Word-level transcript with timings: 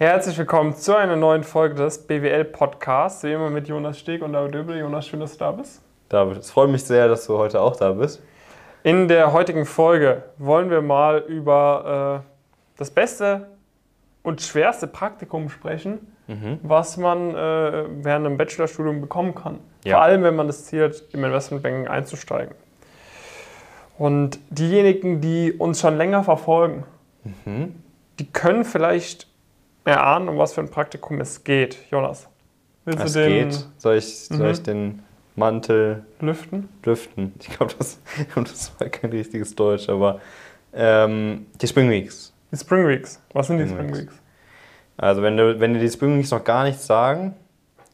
Herzlich 0.00 0.38
willkommen 0.38 0.76
zu 0.76 0.94
einer 0.94 1.16
neuen 1.16 1.42
Folge 1.42 1.74
des 1.74 2.06
BWL 2.06 2.44
Podcasts. 2.44 3.24
Wie 3.24 3.32
immer 3.32 3.50
mit 3.50 3.66
Jonas 3.66 3.98
Steg 3.98 4.22
und 4.22 4.32
David 4.32 4.54
Döbel. 4.54 4.78
Jonas, 4.78 5.08
schön, 5.08 5.18
dass 5.18 5.32
du 5.32 5.38
da 5.40 5.50
bist. 5.50 5.82
David, 6.08 6.36
es 6.36 6.52
freut 6.52 6.70
mich 6.70 6.84
sehr, 6.84 7.08
dass 7.08 7.26
du 7.26 7.36
heute 7.36 7.60
auch 7.60 7.74
da 7.74 7.90
bist. 7.90 8.22
In 8.84 9.08
der 9.08 9.32
heutigen 9.32 9.66
Folge 9.66 10.22
wollen 10.38 10.70
wir 10.70 10.82
mal 10.82 11.24
über 11.26 12.22
äh, 12.24 12.78
das 12.78 12.92
beste 12.92 13.48
und 14.22 14.40
schwerste 14.40 14.86
Praktikum 14.86 15.48
sprechen, 15.48 16.14
mhm. 16.28 16.60
was 16.62 16.96
man 16.96 17.30
äh, 17.30 17.34
während 17.34 18.24
einem 18.24 18.36
Bachelorstudium 18.36 19.00
bekommen 19.00 19.34
kann. 19.34 19.58
Ja. 19.82 19.96
Vor 19.96 20.02
allem, 20.04 20.22
wenn 20.22 20.36
man 20.36 20.46
das 20.46 20.66
Ziel 20.66 20.84
hat, 20.84 21.02
im 21.12 21.24
Investmentbanking 21.24 21.88
einzusteigen. 21.88 22.54
Und 23.98 24.38
diejenigen, 24.50 25.20
die 25.20 25.54
uns 25.54 25.80
schon 25.80 25.96
länger 25.96 26.22
verfolgen, 26.22 26.84
mhm. 27.44 27.74
die 28.20 28.30
können 28.30 28.64
vielleicht 28.64 29.27
erahnen, 29.88 30.28
um 30.28 30.38
was 30.38 30.52
für 30.52 30.60
ein 30.60 30.70
Praktikum 30.70 31.20
es 31.20 31.42
geht. 31.44 31.78
Jonas, 31.90 32.28
willst 32.84 33.04
es 33.04 33.12
du 33.12 33.20
den... 33.20 33.48
Geht. 33.48 33.66
Soll 33.78 33.96
ich, 33.96 34.28
mhm. 34.30 34.44
ich 34.46 34.62
den 34.62 35.02
Mantel... 35.36 36.04
Lüften? 36.20 36.68
Lüften. 36.84 37.34
Ich 37.40 37.48
glaube, 37.48 37.74
das, 37.78 38.00
das 38.34 38.72
war 38.78 38.88
kein 38.88 39.10
richtiges 39.10 39.54
Deutsch, 39.54 39.88
aber 39.88 40.20
ähm, 40.72 41.46
die 41.60 41.66
Spring 41.66 41.90
Weeks. 41.90 42.32
Die 42.52 42.56
Spring 42.56 42.86
Weeks. 42.86 43.20
Was 43.32 43.46
sind 43.46 43.58
Spring 43.60 43.68
die 43.68 43.84
Spring 43.84 43.96
Weeks? 44.02 44.14
Also 44.96 45.22
wenn, 45.22 45.36
du, 45.36 45.58
wenn 45.60 45.74
dir 45.74 45.80
die 45.80 45.90
Spring 45.90 46.18
Weeks 46.18 46.30
noch 46.30 46.44
gar 46.44 46.64
nichts 46.64 46.86
sagen, 46.86 47.34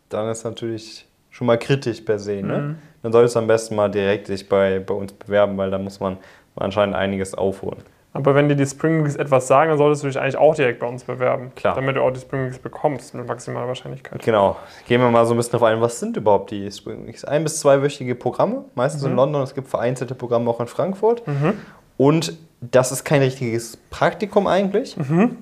dann 0.08 0.28
ist 0.30 0.44
natürlich 0.44 1.06
schon 1.30 1.46
mal 1.46 1.58
kritisch 1.58 2.00
per 2.00 2.18
se. 2.18 2.42
Ne? 2.42 2.58
Mhm. 2.58 2.78
Dann 3.02 3.12
solltest 3.12 3.36
du 3.36 3.40
am 3.40 3.46
besten 3.46 3.74
mal 3.74 3.90
direkt 3.90 4.26
sich 4.26 4.48
bei, 4.48 4.78
bei 4.78 4.94
uns 4.94 5.12
bewerben, 5.12 5.56
weil 5.56 5.70
da 5.70 5.78
muss 5.78 6.00
man 6.00 6.16
anscheinend 6.56 6.94
einiges 6.94 7.34
aufholen. 7.34 7.82
Aber 8.14 8.36
wenn 8.36 8.48
dir 8.48 8.54
die 8.54 8.64
Spring 8.64 9.04
Weeks 9.04 9.16
etwas 9.16 9.48
sagen, 9.48 9.70
dann 9.70 9.78
solltest 9.78 10.04
du 10.04 10.06
dich 10.06 10.18
eigentlich 10.18 10.36
auch 10.36 10.54
direkt 10.54 10.78
bei 10.78 10.86
uns 10.86 11.02
bewerben. 11.02 11.50
Klar. 11.56 11.74
Damit 11.74 11.96
du 11.96 12.00
auch 12.00 12.12
die 12.12 12.20
Spring 12.20 12.46
Weeks 12.46 12.58
bekommst 12.58 13.12
mit 13.12 13.26
maximaler 13.26 13.66
Wahrscheinlichkeit. 13.66 14.22
Genau. 14.22 14.56
Gehen 14.86 15.00
wir 15.00 15.10
mal 15.10 15.26
so 15.26 15.34
ein 15.34 15.36
bisschen 15.36 15.56
auf 15.56 15.64
ein, 15.64 15.80
was 15.80 15.98
sind 15.98 16.16
überhaupt 16.16 16.52
die 16.52 16.70
Spring 16.70 17.06
Weeks? 17.06 17.24
Ein- 17.24 17.42
bis 17.42 17.58
zweiwöchige 17.58 18.14
Programme, 18.14 18.64
meistens 18.76 19.02
mhm. 19.02 19.10
in 19.10 19.16
London. 19.16 19.42
Es 19.42 19.54
gibt 19.54 19.68
vereinzelte 19.68 20.14
Programme 20.14 20.48
auch 20.48 20.60
in 20.60 20.68
Frankfurt. 20.68 21.26
Mhm. 21.26 21.54
Und 21.96 22.38
das 22.60 22.92
ist 22.92 23.04
kein 23.04 23.20
richtiges 23.20 23.76
Praktikum 23.90 24.46
eigentlich. 24.46 24.96
Mhm. 24.96 25.36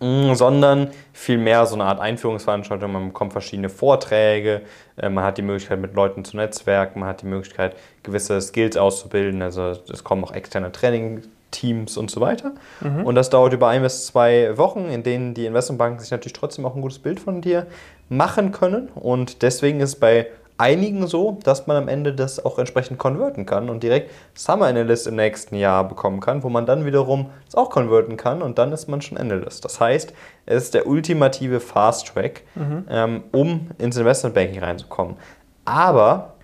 Mm, 0.00 0.34
sondern 0.34 0.90
vielmehr 1.12 1.66
so 1.66 1.74
eine 1.74 1.84
Art 1.84 2.00
Einführungsveranstaltung. 2.00 2.92
Man 2.92 3.08
bekommt 3.08 3.32
verschiedene 3.32 3.68
Vorträge, 3.68 4.62
äh, 4.96 5.08
man 5.08 5.24
hat 5.24 5.38
die 5.38 5.42
Möglichkeit, 5.42 5.80
mit 5.80 5.94
Leuten 5.94 6.24
zu 6.24 6.36
netzwerken, 6.36 7.00
man 7.00 7.08
hat 7.08 7.22
die 7.22 7.26
Möglichkeit, 7.26 7.74
gewisse 8.04 8.40
Skills 8.40 8.76
auszubilden. 8.76 9.42
Also 9.42 9.72
es 9.92 10.04
kommen 10.04 10.22
auch 10.22 10.32
externe 10.32 10.70
Training 10.70 11.22
Teams 11.50 11.96
und 11.96 12.10
so 12.10 12.20
weiter. 12.20 12.52
Mhm. 12.80 13.04
Und 13.04 13.14
das 13.14 13.30
dauert 13.30 13.52
über 13.52 13.68
ein 13.68 13.82
bis 13.82 14.06
zwei 14.06 14.56
Wochen, 14.56 14.86
in 14.86 15.02
denen 15.02 15.34
die 15.34 15.46
Investmentbanken 15.46 16.00
sich 16.00 16.10
natürlich 16.10 16.34
trotzdem 16.34 16.66
auch 16.66 16.74
ein 16.74 16.82
gutes 16.82 16.98
Bild 16.98 17.20
von 17.20 17.40
dir 17.40 17.66
machen 18.08 18.52
können. 18.52 18.88
Und 18.94 19.42
deswegen 19.42 19.80
ist 19.80 19.96
bei 19.96 20.28
einigen 20.58 21.06
so, 21.06 21.38
dass 21.44 21.68
man 21.68 21.76
am 21.76 21.88
Ende 21.88 22.12
das 22.12 22.44
auch 22.44 22.58
entsprechend 22.58 22.98
konverten 22.98 23.46
kann 23.46 23.70
und 23.70 23.82
direkt 23.84 24.10
Summer 24.34 24.66
Analyst 24.66 25.06
im 25.06 25.14
nächsten 25.14 25.54
Jahr 25.54 25.86
bekommen 25.86 26.20
kann, 26.20 26.42
wo 26.42 26.48
man 26.48 26.66
dann 26.66 26.84
wiederum 26.84 27.30
das 27.46 27.54
auch 27.54 27.70
konverten 27.70 28.16
kann 28.16 28.42
und 28.42 28.58
dann 28.58 28.72
ist 28.72 28.88
man 28.88 29.00
schon 29.00 29.16
Analyst. 29.16 29.64
Das 29.64 29.80
heißt, 29.80 30.12
es 30.46 30.64
ist 30.64 30.74
der 30.74 30.88
ultimative 30.88 31.60
Fast 31.60 32.08
Track, 32.08 32.42
mhm. 32.56 32.84
ähm, 32.90 33.22
um 33.30 33.70
ins 33.78 33.96
Investmentbanking 33.96 34.58
reinzukommen. 34.58 35.16
Aber 35.64 36.34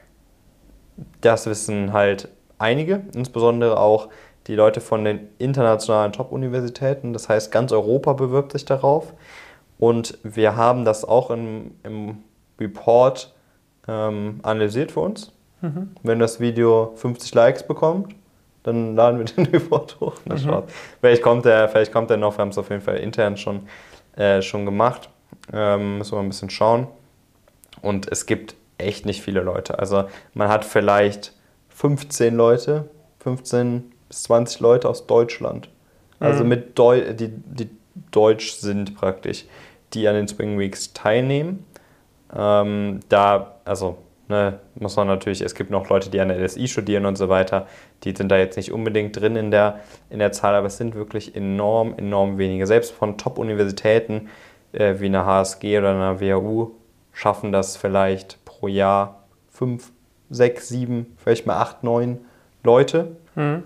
das 1.20 1.46
wissen 1.46 1.92
halt 1.92 2.28
einige, 2.58 3.02
insbesondere 3.14 3.78
auch 3.78 4.08
die 4.46 4.54
Leute 4.54 4.80
von 4.80 5.04
den 5.04 5.28
internationalen 5.38 6.12
Top-Universitäten. 6.12 7.12
Das 7.12 7.28
heißt, 7.28 7.50
ganz 7.50 7.72
Europa 7.72 8.12
bewirbt 8.12 8.52
sich 8.52 8.64
darauf. 8.64 9.14
Und 9.78 10.18
wir 10.22 10.56
haben 10.56 10.84
das 10.84 11.04
auch 11.04 11.30
im, 11.30 11.72
im 11.82 12.18
Report 12.60 13.34
ähm, 13.88 14.40
analysiert 14.42 14.92
für 14.92 15.00
uns. 15.00 15.32
Mhm. 15.60 15.94
Wenn 16.02 16.18
das 16.18 16.40
Video 16.40 16.92
50 16.96 17.34
Likes 17.34 17.66
bekommt, 17.66 18.14
dann 18.62 18.94
laden 18.96 19.18
wir 19.18 19.24
den 19.36 19.46
Report 19.46 19.98
hoch. 20.00 20.14
Na, 20.24 20.36
mhm. 20.36 20.62
Vielleicht, 21.00 21.22
kommt 21.22 21.44
der, 21.44 21.68
vielleicht 21.68 21.92
kommt 21.92 22.10
der 22.10 22.16
noch, 22.16 22.36
wir 22.36 22.42
haben 22.42 22.50
es 22.50 22.58
auf 22.58 22.70
jeden 22.70 22.82
Fall 22.82 22.96
intern 22.96 23.36
schon, 23.36 23.66
äh, 24.16 24.42
schon 24.42 24.64
gemacht. 24.64 25.08
Ähm, 25.52 25.98
müssen 25.98 26.12
wir 26.12 26.20
ein 26.20 26.28
bisschen 26.28 26.50
schauen. 26.50 26.86
Und 27.82 28.10
es 28.10 28.26
gibt 28.26 28.54
echt 28.78 29.06
nicht 29.06 29.22
viele 29.22 29.40
Leute. 29.40 29.78
Also 29.78 30.04
man 30.32 30.48
hat 30.48 30.64
vielleicht 30.64 31.34
15 31.68 32.34
Leute, 32.34 32.88
15 33.18 33.92
bis 34.08 34.24
20 34.24 34.60
Leute 34.60 34.88
aus 34.88 35.06
Deutschland. 35.06 35.68
Also 36.20 36.42
mhm. 36.42 36.48
mit 36.50 36.78
Deu 36.78 37.12
die, 37.12 37.28
die 37.28 37.68
deutsch 38.10 38.54
sind 38.54 38.94
praktisch, 38.94 39.44
die 39.92 40.08
an 40.08 40.14
den 40.14 40.28
Spring 40.28 40.58
Weeks 40.58 40.92
teilnehmen. 40.92 41.64
Ähm, 42.34 43.00
da, 43.08 43.56
also 43.64 43.98
ne, 44.28 44.58
muss 44.74 44.96
man 44.96 45.06
natürlich, 45.06 45.40
es 45.40 45.54
gibt 45.54 45.70
noch 45.70 45.88
Leute, 45.88 46.10
die 46.10 46.20
an 46.20 46.28
der 46.28 46.38
LSI 46.38 46.68
studieren 46.68 47.06
und 47.06 47.16
so 47.16 47.28
weiter, 47.28 47.66
die 48.02 48.14
sind 48.14 48.28
da 48.30 48.36
jetzt 48.36 48.56
nicht 48.56 48.72
unbedingt 48.72 49.18
drin 49.18 49.36
in 49.36 49.50
der, 49.50 49.80
in 50.10 50.18
der 50.18 50.32
Zahl, 50.32 50.54
aber 50.54 50.66
es 50.66 50.76
sind 50.76 50.94
wirklich 50.94 51.36
enorm, 51.36 51.94
enorm 51.96 52.38
wenige. 52.38 52.66
Selbst 52.66 52.92
von 52.92 53.18
Top-Universitäten 53.18 54.28
äh, 54.72 54.94
wie 54.98 55.06
einer 55.06 55.26
HSG 55.26 55.78
oder 55.78 55.90
einer 55.90 56.20
WHU 56.20 56.72
schaffen 57.12 57.52
das 57.52 57.76
vielleicht 57.76 58.44
pro 58.44 58.68
Jahr 58.68 59.24
fünf, 59.50 59.92
sechs, 60.30 60.68
sieben, 60.68 61.16
vielleicht 61.22 61.46
mal 61.46 61.56
acht, 61.58 61.84
neun 61.84 62.18
Leute. 62.64 63.16
Mhm. 63.36 63.62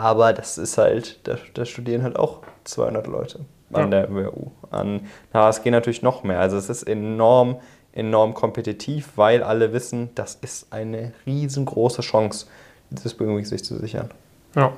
Aber 0.00 0.32
das 0.32 0.56
ist 0.56 0.78
halt, 0.78 1.28
da, 1.28 1.36
da 1.52 1.66
studieren 1.66 2.02
halt 2.02 2.18
auch 2.18 2.38
200 2.64 3.06
Leute 3.06 3.40
an 3.70 3.92
ja. 3.92 4.00
der 4.06 4.14
WHU. 4.14 4.50
An 4.70 5.02
der 5.34 5.42
HSG 5.42 5.70
natürlich 5.70 6.00
noch 6.00 6.22
mehr. 6.22 6.40
Also 6.40 6.56
es 6.56 6.70
ist 6.70 6.84
enorm, 6.84 7.56
enorm 7.92 8.32
kompetitiv, 8.32 9.12
weil 9.16 9.42
alle 9.42 9.74
wissen, 9.74 10.08
das 10.14 10.36
ist 10.36 10.72
eine 10.72 11.12
riesengroße 11.26 12.00
Chance, 12.00 12.46
dieses 12.88 13.12
Spring 13.12 13.44
sich 13.44 13.62
zu 13.62 13.76
sichern. 13.76 14.10
Ja. 14.56 14.72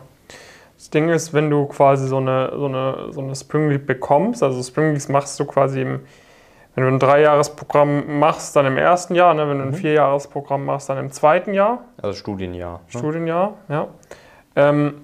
Das 0.76 0.90
Ding 0.90 1.08
ist, 1.08 1.32
wenn 1.32 1.50
du 1.50 1.66
quasi 1.66 2.08
so 2.08 2.16
eine, 2.16 2.50
so 2.56 2.66
eine, 2.66 3.12
so 3.12 3.20
eine 3.20 3.36
Spring 3.36 3.70
Week 3.70 3.86
bekommst, 3.86 4.42
also 4.42 4.60
Spring 4.60 4.92
Weeks 4.92 5.08
machst 5.08 5.38
du 5.38 5.44
quasi 5.44 5.82
im, 5.82 6.00
wenn 6.74 6.82
du 6.82 6.90
ein 6.90 6.98
Dreijahresprogramm 6.98 8.18
machst, 8.18 8.56
dann 8.56 8.66
im 8.66 8.76
ersten 8.76 9.14
Jahr, 9.14 9.34
ne? 9.34 9.48
wenn 9.48 9.58
du 9.58 9.64
ein 9.66 9.70
mhm. 9.70 9.74
Vierjahresprogramm 9.74 10.64
machst, 10.64 10.88
dann 10.88 10.98
im 10.98 11.12
zweiten 11.12 11.54
Jahr. 11.54 11.84
Also 12.02 12.18
Studienjahr. 12.18 12.80
Ne? 12.92 12.98
Studienjahr, 12.98 13.54
ja. 13.68 13.86
Ähm, 14.56 15.01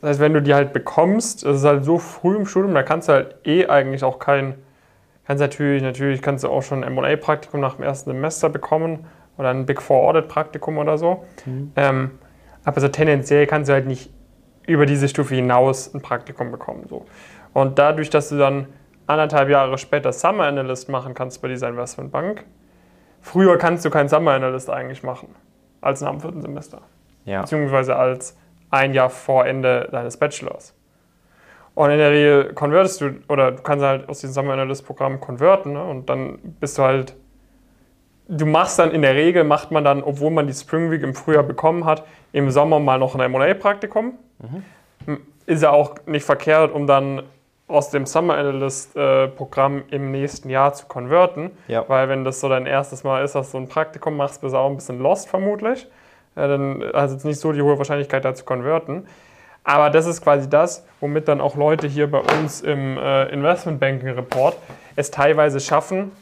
das 0.00 0.10
heißt, 0.10 0.20
wenn 0.20 0.34
du 0.34 0.42
die 0.42 0.54
halt 0.54 0.72
bekommst, 0.72 1.44
das 1.44 1.58
ist 1.58 1.64
halt 1.64 1.84
so 1.84 1.98
früh 1.98 2.36
im 2.36 2.46
Studium, 2.46 2.74
da 2.74 2.82
kannst 2.82 3.08
du 3.08 3.12
halt 3.12 3.36
eh 3.44 3.66
eigentlich 3.66 4.04
auch 4.04 4.18
kein 4.18 4.54
Kannst 5.26 5.40
natürlich, 5.40 5.82
natürlich 5.82 6.20
kannst 6.20 6.44
du 6.44 6.48
auch 6.48 6.62
schon 6.62 6.84
ein 6.84 6.96
M&A-Praktikum 6.96 7.60
nach 7.60 7.76
dem 7.76 7.84
ersten 7.84 8.10
Semester 8.10 8.50
bekommen 8.50 9.06
oder 9.38 9.50
ein 9.50 9.64
Big 9.64 9.80
Four 9.80 10.08
Audit-Praktikum 10.08 10.78
oder 10.78 10.98
so. 10.98 11.24
Mhm. 11.46 11.72
Ähm, 11.76 12.10
aber 12.64 12.80
so 12.80 12.88
tendenziell 12.88 13.46
kannst 13.46 13.68
du 13.68 13.72
halt 13.72 13.86
nicht 13.86 14.10
über 14.66 14.86
diese 14.86 15.08
Stufe 15.08 15.34
hinaus 15.34 15.94
ein 15.94 16.02
Praktikum 16.02 16.50
bekommen. 16.50 16.86
So. 16.88 17.06
Und 17.54 17.78
dadurch, 17.78 18.10
dass 18.10 18.28
du 18.28 18.36
dann 18.36 18.66
anderthalb 19.06 19.48
Jahre 19.48 19.78
später 19.78 20.12
Summer 20.12 20.44
Analyst 20.44 20.88
machen 20.88 21.14
kannst 21.14 21.40
bei 21.40 21.48
dieser 21.48 21.68
Investmentbank, 21.68 22.44
früher 23.20 23.56
kannst 23.58 23.84
du 23.84 23.90
keinen 23.90 24.08
Summer 24.08 24.32
Analyst 24.32 24.68
eigentlich 24.70 25.02
machen 25.02 25.28
als 25.80 26.00
nach 26.02 26.10
dem 26.10 26.20
vierten 26.20 26.42
Semester. 26.42 26.82
Ja. 27.24 27.42
Beziehungsweise 27.42 27.96
als 27.96 28.36
ein 28.74 28.92
Jahr 28.92 29.10
vor 29.10 29.46
Ende 29.46 29.88
deines 29.90 30.16
Bachelors. 30.16 30.74
Und 31.74 31.90
in 31.90 31.98
der 31.98 32.10
Regel 32.10 32.52
konvertest 32.54 33.00
du, 33.00 33.14
oder 33.28 33.52
du 33.52 33.62
kannst 33.62 33.84
halt 33.84 34.08
aus 34.08 34.20
diesem 34.20 34.34
Summer 34.34 34.52
Analyst 34.52 34.86
Programm 34.86 35.20
konverten 35.20 35.72
ne? 35.72 35.82
und 35.82 36.08
dann 36.08 36.38
bist 36.60 36.78
du 36.78 36.82
halt, 36.82 37.16
du 38.28 38.46
machst 38.46 38.78
dann 38.78 38.92
in 38.92 39.02
der 39.02 39.14
Regel, 39.14 39.42
macht 39.42 39.70
man 39.72 39.82
dann, 39.82 40.02
obwohl 40.02 40.30
man 40.30 40.46
die 40.46 40.52
Spring 40.52 40.90
Week 40.90 41.02
im 41.02 41.14
Frühjahr 41.14 41.42
bekommen 41.42 41.84
hat, 41.84 42.04
im 42.32 42.50
Sommer 42.50 42.78
mal 42.78 42.98
noch 42.98 43.14
ein 43.16 43.20
M&A-Praktikum. 43.20 44.14
Mhm. 45.06 45.20
Ist 45.46 45.62
ja 45.62 45.70
auch 45.70 45.96
nicht 46.06 46.24
verkehrt, 46.24 46.72
um 46.72 46.86
dann 46.86 47.22
aus 47.66 47.90
dem 47.90 48.06
Summer 48.06 48.34
Analyst 48.34 48.94
äh, 48.96 49.28
Programm 49.28 49.82
im 49.90 50.10
nächsten 50.10 50.50
Jahr 50.50 50.74
zu 50.74 50.86
konverten. 50.86 51.50
Ja. 51.66 51.84
Weil 51.88 52.08
wenn 52.08 52.24
das 52.24 52.40
so 52.40 52.48
dein 52.48 52.66
erstes 52.66 53.04
Mal 53.04 53.24
ist, 53.24 53.34
dass 53.34 53.50
du 53.52 53.58
ein 53.58 53.68
Praktikum 53.68 54.16
machst, 54.16 54.42
bist 54.42 54.54
du 54.54 54.58
auch 54.58 54.68
ein 54.68 54.76
bisschen 54.76 55.00
lost 55.00 55.28
vermutlich. 55.28 55.88
Ja, 56.36 56.48
dann 56.48 56.84
hast 56.92 57.10
du 57.10 57.14
jetzt 57.14 57.24
nicht 57.24 57.40
so 57.40 57.52
die 57.52 57.62
hohe 57.62 57.78
Wahrscheinlichkeit 57.78 58.24
da 58.24 58.34
zu 58.34 58.44
konverten. 58.44 59.06
Aber 59.64 59.88
das 59.88 60.06
ist 60.06 60.20
quasi 60.20 60.48
das, 60.48 60.84
womit 61.00 61.26
dann 61.26 61.40
auch 61.40 61.56
Leute 61.56 61.86
hier 61.86 62.10
bei 62.10 62.18
uns 62.18 62.60
im 62.60 62.98
äh, 62.98 63.28
Investmentbanking 63.30 64.10
Report 64.10 64.56
es 64.94 65.10
teilweise 65.10 65.58
schaffen, 65.58 66.12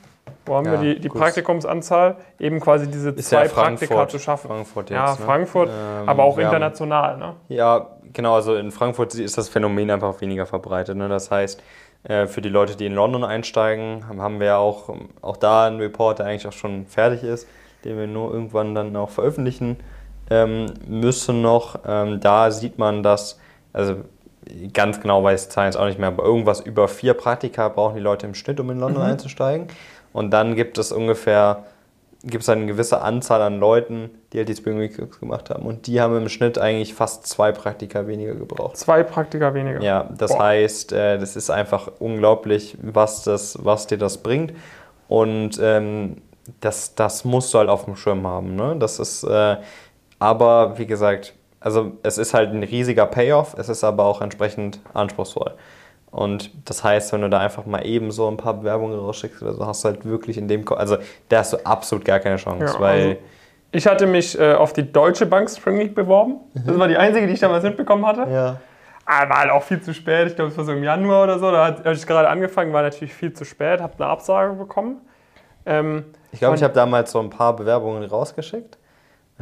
wo 0.47 0.55
haben 0.55 0.67
ja, 0.67 0.81
wir 0.81 0.95
die, 0.95 1.01
die 1.01 1.09
Praktikumsanzahl, 1.09 2.17
eben 2.39 2.61
quasi 2.61 2.89
diese 2.89 3.11
ist 3.11 3.29
zwei 3.29 3.47
ja 3.47 3.49
Praktika 3.49 4.09
zu 4.09 4.21
schaffen. 4.21 4.49
Frankfurt 4.49 4.91
jetzt, 4.91 4.97
ja, 4.97 5.11
ne? 5.11 5.17
Frankfurt, 5.17 5.69
ähm, 5.69 6.09
aber 6.09 6.23
auch 6.23 6.39
international. 6.39 7.19
Ne? 7.19 7.35
Ja, 7.49 7.89
genau, 8.13 8.37
also 8.37 8.55
in 8.55 8.71
Frankfurt 8.71 9.15
ist 9.17 9.37
das 9.37 9.49
Phänomen 9.49 9.91
einfach 9.91 10.21
weniger 10.21 10.47
verbreitet. 10.47 10.97
Ne? 10.97 11.09
Das 11.09 11.33
heißt, 11.33 11.61
äh, 12.05 12.27
für 12.27 12.43
die 12.43 12.49
Leute, 12.49 12.77
die 12.77 12.87
in 12.87 12.95
London 12.95 13.25
einsteigen, 13.25 14.05
haben 14.07 14.39
wir 14.39 14.59
auch, 14.59 14.95
auch 15.21 15.37
da 15.37 15.67
einen 15.67 15.81
Report, 15.81 16.21
der 16.21 16.27
eigentlich 16.27 16.47
auch 16.47 16.53
schon 16.53 16.87
fertig 16.87 17.25
ist, 17.25 17.49
den 17.85 17.99
wir 17.99 18.07
nur 18.07 18.33
irgendwann 18.33 18.75
dann 18.75 18.95
auch 18.95 19.11
veröffentlichen 19.11 19.79
müssen 20.87 21.43
noch. 21.43 21.81
Ähm, 21.87 22.21
da 22.21 22.51
sieht 22.51 22.79
man, 22.79 23.03
dass, 23.03 23.39
also 23.73 23.97
ganz 24.73 25.01
genau 25.01 25.23
weiß 25.23 25.45
ich 25.45 25.51
Zahlen 25.51 25.67
jetzt 25.67 25.77
auch 25.77 25.87
nicht 25.87 25.99
mehr, 25.99 26.09
aber 26.09 26.25
irgendwas 26.25 26.61
über 26.61 26.89
vier 26.89 27.15
Praktika 27.15 27.69
brauchen 27.69 27.95
die 27.95 28.01
Leute 28.01 28.27
im 28.27 28.35
Schnitt, 28.35 28.61
um 28.61 28.71
in 28.71 28.79
London 28.79 29.03
mhm. 29.03 29.11
einzusteigen. 29.11 29.69
Und 30.13 30.31
dann 30.31 30.55
gibt 30.55 30.79
es 30.79 30.93
ungefähr, 30.93 31.65
gibt 32.23 32.43
es 32.43 32.49
eine 32.49 32.67
gewisse 32.67 33.01
Anzahl 33.01 33.41
an 33.41 33.59
Leuten, 33.59 34.11
die 34.33 34.39
halt 34.39 34.49
die 34.49 34.55
Spring 34.55 34.79
Week 34.79 34.99
gemacht 35.21 35.51
haben. 35.51 35.65
Und 35.65 35.87
die 35.87 36.01
haben 36.01 36.17
im 36.17 36.29
Schnitt 36.29 36.59
eigentlich 36.59 36.95
fast 36.95 37.27
zwei 37.27 37.53
Praktika 37.53 38.07
weniger 38.07 38.35
gebraucht. 38.35 38.77
Zwei 38.77 39.03
Praktika 39.03 39.55
weniger? 39.55 39.81
Ja, 39.81 40.09
das 40.17 40.33
Boah. 40.33 40.45
heißt, 40.45 40.93
äh, 40.93 41.19
das 41.19 41.37
ist 41.37 41.51
einfach 41.51 41.91
unglaublich, 41.99 42.77
was, 42.83 43.23
das, 43.25 43.59
was 43.63 43.87
dir 43.87 43.99
das 43.99 44.19
bringt. 44.19 44.53
Und 45.09 45.59
ähm, 45.63 46.19
das, 46.61 46.95
das 46.95 47.25
musst 47.25 47.55
du 47.55 47.59
halt 47.59 47.69
auf 47.69 47.85
dem 47.85 47.97
Schirm 47.97 48.27
haben. 48.27 48.57
Ne? 48.57 48.77
Das 48.79 48.99
ist, 48.99 49.25
äh, 49.25 49.57
aber 50.23 50.79
wie 50.79 50.87
gesagt, 50.87 51.35
also 51.59 51.93
es 52.05 52.17
ist 52.17 52.33
halt 52.33 52.51
ein 52.51 52.63
riesiger 52.63 53.07
Payoff, 53.07 53.55
es 53.59 53.69
ist 53.69 53.83
aber 53.83 54.05
auch 54.05 54.21
entsprechend 54.21 54.79
anspruchsvoll. 54.95 55.53
Und 56.13 56.51
das 56.69 56.85
heißt, 56.85 57.13
wenn 57.13 57.23
du 57.23 57.31
da 57.31 57.41
einfach 57.41 57.67
mal 57.67 57.85
eben 57.87 58.11
so 58.13 58.29
ein 58.29 58.37
paar 58.37 58.55
Bewerbungen 58.55 58.99
rausschickst 58.99 59.43
oder 59.43 59.55
so, 59.55 59.67
hast 59.67 59.83
du 59.83 59.89
halt 59.89 60.05
wirklich 60.05 60.39
in 60.39 60.47
dem, 60.47 60.65
also 60.73 60.99
da 61.29 61.39
hast 61.39 61.55
du 61.55 61.57
absolut 61.65 62.05
gar 62.05 62.21
keine 62.21 62.37
Chance, 62.37 62.75
ja, 62.75 62.81
weil 62.81 63.03
also 63.03 63.17
ich 63.73 63.87
hatte 63.87 64.07
mich 64.07 64.39
äh, 64.39 64.53
auf 64.53 64.73
die 64.75 64.93
Deutsche 64.93 65.27
Bank 65.27 65.51
Spring 65.51 65.79
League 65.79 65.95
beworben. 65.95 66.37
Mhm. 66.55 66.63
Das 66.67 66.79
war 66.79 66.89
die 66.89 66.97
einzige, 66.97 67.27
die 67.27 67.33
ich 67.33 67.41
damals 67.41 67.65
mitbekommen 67.65 68.07
hatte. 68.07 68.31
Ja. 68.31 68.61
Aber 69.05 69.27
ah, 69.27 69.29
war 69.31 69.39
halt 69.41 69.51
auch 69.51 69.63
viel 69.63 69.81
zu 69.81 69.93
spät. 69.93 70.29
Ich 70.29 70.37
glaube, 70.37 70.53
es 70.53 70.57
war 70.57 70.65
so 70.65 70.73
im 70.73 70.85
Januar 70.85 71.25
oder 71.25 71.39
so. 71.41 71.51
Da 71.51 71.79
habe 71.79 71.93
ich 71.93 72.07
gerade 72.07 72.29
angefangen, 72.29 72.73
war 72.73 72.83
natürlich 72.83 73.13
viel 73.13 73.33
zu 73.33 73.45
spät, 73.45 73.81
habe 73.81 73.95
eine 73.99 74.07
Absage 74.07 74.53
bekommen. 74.53 75.01
Ähm, 75.67 76.05
ich 76.31 76.39
glaube, 76.39 76.55
ich 76.55 76.63
habe 76.63 76.75
damals 76.75 77.11
so 77.11 77.19
ein 77.19 77.31
paar 77.31 77.57
Bewerbungen 77.57 78.05
rausgeschickt 78.05 78.79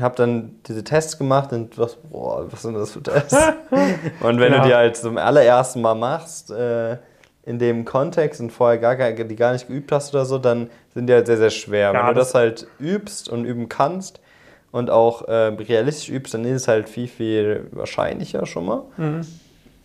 habe 0.01 0.17
dann 0.17 0.61
diese 0.67 0.85
Tests 0.85 1.19
gemacht 1.19 1.53
und 1.53 1.79
was, 1.79 1.97
boah, 1.97 2.47
was 2.51 2.63
sind 2.63 2.75
das 2.75 2.93
für 2.93 3.03
Tests? 3.03 3.37
und 4.21 4.41
wenn 4.41 4.53
ja. 4.53 4.63
du 4.63 4.69
die 4.69 4.75
halt 4.75 4.97
zum 4.97 5.19
allerersten 5.19 5.81
Mal 5.81 5.95
machst, 5.95 6.51
äh, 6.51 6.99
in 7.45 7.59
dem 7.59 7.85
Kontext 7.85 8.41
und 8.41 8.51
vorher 8.51 8.79
gar, 8.79 9.13
die 9.13 9.37
gar 9.37 9.53
nicht 9.53 9.67
geübt 9.67 9.91
hast 9.93 10.15
oder 10.15 10.25
so, 10.25 10.39
dann 10.39 10.71
sind 10.95 11.07
die 11.07 11.13
halt 11.13 11.27
sehr, 11.27 11.39
sehr 11.39 11.51
schwer. 11.51 11.93
Ja, 11.93 12.01
wenn 12.01 12.07
du 12.09 12.15
das, 12.15 12.29
das 12.29 12.35
halt 12.35 12.67
übst 12.79 13.29
und 13.29 13.45
üben 13.45 13.69
kannst 13.69 14.21
und 14.73 14.91
auch 14.91 15.27
äh, 15.27 15.33
realistisch 15.33 16.11
übst, 16.11 16.35
dann 16.35 16.45
ist 16.45 16.63
es 16.63 16.69
halt 16.69 16.89
viel, 16.89 17.09
viel 17.09 17.67
wahrscheinlicher 17.73 18.47
schon 18.47 18.67
mal. 18.67 18.83
Mhm. 18.97 19.27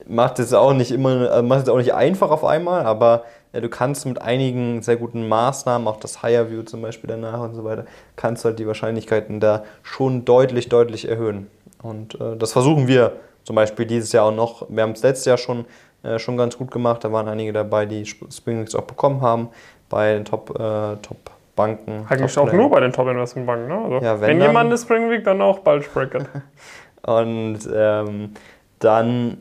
Macht 0.07 0.39
es 0.39 0.53
auch 0.53 0.73
nicht 0.73 0.91
immer, 0.91 1.31
äh, 1.31 1.41
macht 1.41 1.63
es 1.63 1.69
auch 1.69 1.77
nicht 1.77 1.93
einfach 1.93 2.31
auf 2.31 2.43
einmal, 2.43 2.85
aber 2.85 3.23
ja, 3.53 3.61
du 3.61 3.69
kannst 3.69 4.05
mit 4.05 4.21
einigen 4.21 4.81
sehr 4.81 4.97
guten 4.97 5.27
Maßnahmen, 5.27 5.87
auch 5.87 5.97
das 5.97 6.21
Higher 6.21 6.51
View 6.51 6.63
zum 6.63 6.81
Beispiel 6.81 7.07
danach 7.07 7.39
und 7.41 7.55
so 7.55 7.63
weiter, 7.63 7.85
kannst 8.15 8.43
halt 8.43 8.59
die 8.59 8.67
Wahrscheinlichkeiten 8.67 9.39
da 9.39 9.63
schon 9.81 10.25
deutlich, 10.25 10.67
deutlich 10.67 11.07
erhöhen. 11.07 11.47
Und 11.81 12.19
äh, 12.19 12.35
das 12.37 12.51
versuchen 12.51 12.87
wir 12.87 13.13
zum 13.43 13.55
Beispiel 13.55 13.85
dieses 13.85 14.11
Jahr 14.11 14.25
auch 14.25 14.35
noch. 14.35 14.65
Wir 14.69 14.83
haben 14.83 14.91
es 14.91 15.03
letztes 15.03 15.25
Jahr 15.25 15.37
schon, 15.37 15.65
äh, 16.03 16.19
schon 16.19 16.35
ganz 16.35 16.57
gut 16.57 16.71
gemacht. 16.71 17.03
Da 17.03 17.11
waren 17.11 17.27
einige 17.27 17.53
dabei, 17.53 17.85
die 17.85 18.05
Springwings 18.05 18.75
auch 18.75 18.83
bekommen 18.83 19.21
haben 19.21 19.49
bei 19.89 20.13
den 20.13 20.25
Top, 20.25 20.49
äh, 20.59 20.97
Top 20.97 21.17
Banken. 21.55 22.05
Eigentlich 22.09 22.37
auch 22.37 22.51
nur 22.51 22.69
bei 22.69 22.81
den 22.81 22.91
Top 22.91 23.07
Investment 23.07 23.47
Banken. 23.47 23.67
Ne? 23.67 23.77
Also 23.77 24.05
ja, 24.05 24.19
wenn, 24.19 24.39
wenn 24.39 24.41
jemand 24.41 24.67
eine 24.67 24.77
Spring 24.77 25.09
Week, 25.09 25.23
dann 25.23 25.41
auch 25.41 25.59
bald 25.59 25.91
Bracket. 25.93 26.25
und 27.03 27.59
ähm, 27.73 28.33
dann 28.79 29.37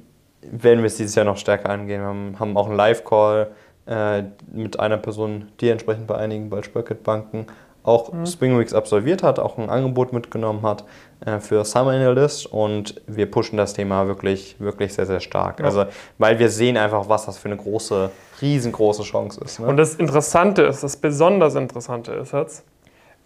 werden 0.50 0.80
wir 0.80 0.86
es 0.86 0.96
dieses 0.96 1.14
Jahr 1.14 1.24
noch 1.24 1.36
stärker 1.36 1.70
angehen. 1.70 2.00
Wir 2.00 2.08
haben, 2.08 2.38
haben 2.38 2.56
auch 2.56 2.66
einen 2.66 2.76
Live-Call 2.76 3.50
äh, 3.86 4.22
mit 4.52 4.78
einer 4.80 4.98
Person, 4.98 5.48
die 5.60 5.68
entsprechend 5.68 6.06
bei 6.06 6.16
einigen 6.16 6.50
Bulge-Bracket-Banken 6.50 7.46
auch 7.84 8.12
mhm. 8.12 8.26
Spring 8.26 8.58
Weeks 8.58 8.72
absolviert 8.72 9.22
hat, 9.22 9.38
auch 9.38 9.58
ein 9.58 9.68
Angebot 9.68 10.12
mitgenommen 10.12 10.62
hat 10.62 10.84
äh, 11.24 11.38
für 11.38 11.64
Summer 11.64 11.90
Analyst 11.90 12.46
und 12.46 13.00
wir 13.06 13.30
pushen 13.30 13.58
das 13.58 13.74
Thema 13.74 14.06
wirklich, 14.06 14.56
wirklich 14.58 14.94
sehr, 14.94 15.06
sehr 15.06 15.20
stark. 15.20 15.60
Ja. 15.60 15.66
Also, 15.66 15.84
weil 16.18 16.38
wir 16.38 16.48
sehen 16.48 16.76
einfach, 16.78 17.08
was 17.08 17.26
das 17.26 17.36
für 17.36 17.48
eine 17.48 17.58
große, 17.58 18.10
riesengroße 18.40 19.02
Chance 19.02 19.40
ist. 19.44 19.60
Ne? 19.60 19.66
Und 19.66 19.76
das 19.76 19.94
Interessante 19.96 20.62
ist, 20.62 20.82
das 20.82 20.96
besonders 20.96 21.54
Interessante 21.54 22.12
ist 22.12 22.32
jetzt, 22.32 22.64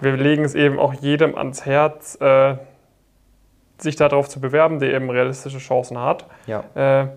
wir 0.01 0.17
legen 0.17 0.45
es 0.45 0.55
eben 0.55 0.79
auch 0.79 0.95
jedem 0.95 1.37
ans 1.37 1.65
Herz, 1.65 2.19
äh, 2.21 2.57
sich 3.79 3.97
darauf 3.97 4.29
zu 4.29 4.41
bewerben, 4.41 4.79
der 4.79 4.93
eben 4.93 5.09
realistische 5.11 5.59
Chancen 5.59 5.99
hat. 5.99 6.27
Ja. 6.47 6.65
Äh, 6.75 7.09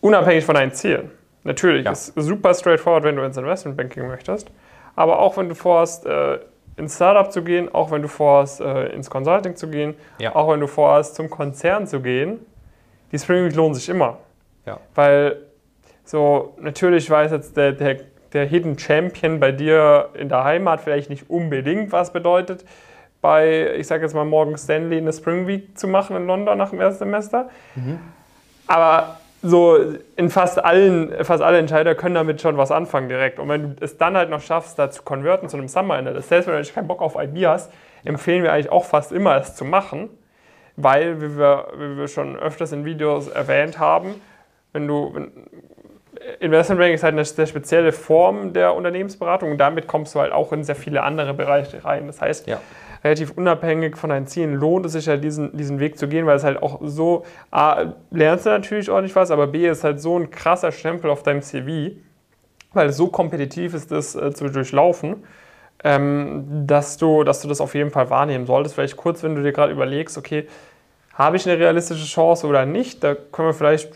unabhängig 0.00 0.44
von 0.44 0.54
deinen 0.54 0.72
Zielen. 0.72 1.10
Natürlich, 1.44 1.84
ja. 1.84 1.92
ist 1.92 2.12
super 2.16 2.54
straightforward, 2.54 3.04
wenn 3.04 3.16
du 3.16 3.22
ins 3.22 3.36
Investmentbanking 3.36 4.06
möchtest. 4.06 4.50
Aber 4.96 5.18
auch 5.18 5.36
wenn 5.36 5.48
du 5.48 5.54
vorhast, 5.54 6.06
äh, 6.06 6.38
ins 6.76 6.96
Startup 6.96 7.30
zu 7.30 7.42
gehen, 7.44 7.72
auch 7.72 7.90
wenn 7.90 8.02
du 8.02 8.08
vorhast, 8.08 8.60
äh, 8.60 8.86
ins 8.88 9.10
Consulting 9.10 9.54
zu 9.54 9.68
gehen, 9.68 9.94
ja. 10.18 10.34
auch 10.34 10.50
wenn 10.50 10.60
du 10.60 10.66
vorhast, 10.66 11.14
zum 11.14 11.30
Konzern 11.30 11.86
zu 11.86 12.00
gehen, 12.00 12.40
die 13.12 13.18
Spring 13.18 13.44
Week 13.44 13.54
lohnt 13.54 13.76
sich 13.76 13.88
immer. 13.88 14.18
Ja. 14.66 14.80
Weil 14.94 15.36
so, 16.04 16.56
natürlich 16.60 17.08
weiß 17.08 17.30
jetzt 17.30 17.56
der, 17.56 17.72
der, 17.72 17.98
der 18.32 18.46
Hidden 18.46 18.78
Champion 18.78 19.38
bei 19.38 19.52
dir 19.52 20.10
in 20.14 20.28
der 20.28 20.44
Heimat 20.44 20.80
vielleicht 20.80 21.10
nicht 21.10 21.30
unbedingt, 21.30 21.92
was 21.92 22.12
bedeutet, 22.12 22.64
bei, 23.24 23.74
ich 23.78 23.86
sage 23.86 24.02
jetzt 24.02 24.12
mal, 24.12 24.26
Morgan 24.26 24.58
Stanley 24.58 24.98
eine 24.98 25.10
Spring 25.10 25.46
Week 25.46 25.78
zu 25.78 25.88
machen 25.88 26.14
in 26.14 26.26
London 26.26 26.58
nach 26.58 26.68
dem 26.68 26.80
ersten 26.82 26.98
Semester. 26.98 27.48
Mhm. 27.74 27.98
Aber 28.66 29.16
so 29.40 29.78
in 30.16 30.28
fast 30.28 30.62
allen, 30.62 31.24
fast 31.24 31.42
alle 31.42 31.56
Entscheider 31.56 31.94
können 31.94 32.16
damit 32.16 32.42
schon 32.42 32.58
was 32.58 32.70
anfangen 32.70 33.08
direkt. 33.08 33.38
Und 33.38 33.48
wenn 33.48 33.62
du 33.62 33.82
es 33.82 33.96
dann 33.96 34.14
halt 34.14 34.28
noch 34.28 34.42
schaffst, 34.42 34.78
da 34.78 34.90
zu 34.90 35.04
konverten 35.04 35.48
zu 35.48 35.56
einem 35.56 35.68
Summer 35.68 35.94
Analyst, 35.94 36.28
selbst 36.28 36.48
wenn 36.48 36.62
du 36.62 36.68
keinen 36.68 36.86
Bock 36.86 37.00
auf 37.00 37.16
IB 37.16 37.46
hast, 37.46 37.72
empfehlen 38.04 38.42
wir 38.42 38.52
eigentlich 38.52 38.70
auch 38.70 38.84
fast 38.84 39.10
immer, 39.10 39.34
es 39.38 39.54
zu 39.54 39.64
machen, 39.64 40.10
weil, 40.76 41.22
wie 41.22 41.38
wir, 41.38 41.68
wie 41.78 41.96
wir 41.96 42.08
schon 42.08 42.38
öfters 42.38 42.72
in 42.72 42.84
Videos 42.84 43.28
erwähnt 43.28 43.78
haben, 43.78 44.16
wenn 44.74 44.86
du, 44.86 45.14
wenn, 45.14 45.32
Investment 46.40 46.78
Banking 46.78 46.94
ist 46.94 47.02
halt 47.02 47.14
eine 47.14 47.24
sehr 47.24 47.46
spezielle 47.46 47.92
Form 47.92 48.52
der 48.52 48.74
Unternehmensberatung 48.74 49.52
und 49.52 49.58
damit 49.58 49.86
kommst 49.86 50.14
du 50.14 50.20
halt 50.20 50.32
auch 50.32 50.52
in 50.52 50.62
sehr 50.62 50.76
viele 50.76 51.02
andere 51.02 51.32
Bereiche 51.32 51.82
rein. 51.86 52.06
Das 52.06 52.20
heißt, 52.20 52.46
ja 52.48 52.60
relativ 53.04 53.32
unabhängig 53.36 53.96
von 53.96 54.10
deinen 54.10 54.26
Zielen 54.26 54.54
lohnt 54.54 54.86
es 54.86 54.92
sich 54.92 55.06
ja, 55.06 55.16
diesen, 55.18 55.54
diesen 55.56 55.78
Weg 55.78 55.98
zu 55.98 56.08
gehen, 56.08 56.24
weil 56.24 56.36
es 56.36 56.44
halt 56.44 56.62
auch 56.62 56.80
so, 56.82 57.24
A, 57.50 57.92
lernst 58.10 58.46
du 58.46 58.50
natürlich 58.50 58.90
ordentlich 58.90 59.14
was, 59.14 59.30
aber 59.30 59.46
B, 59.46 59.68
ist 59.68 59.84
halt 59.84 60.00
so 60.00 60.18
ein 60.18 60.30
krasser 60.30 60.72
Stempel 60.72 61.10
auf 61.10 61.22
deinem 61.22 61.42
CV, 61.42 61.96
weil 62.72 62.88
es 62.88 62.96
so 62.96 63.08
kompetitiv 63.08 63.74
ist, 63.74 63.92
das 63.92 64.14
äh, 64.14 64.32
zu 64.32 64.48
durchlaufen, 64.48 65.24
ähm, 65.84 66.64
dass, 66.66 66.96
du, 66.96 67.24
dass 67.24 67.42
du 67.42 67.48
das 67.48 67.60
auf 67.60 67.74
jeden 67.74 67.90
Fall 67.90 68.08
wahrnehmen 68.08 68.46
solltest. 68.46 68.74
Vielleicht 68.74 68.96
kurz, 68.96 69.22
wenn 69.22 69.34
du 69.34 69.42
dir 69.42 69.52
gerade 69.52 69.72
überlegst, 69.72 70.16
okay, 70.16 70.48
habe 71.12 71.36
ich 71.36 71.46
eine 71.46 71.58
realistische 71.58 72.06
Chance 72.06 72.46
oder 72.46 72.64
nicht, 72.64 73.04
da 73.04 73.14
können 73.14 73.48
wir 73.48 73.54
vielleicht 73.54 73.92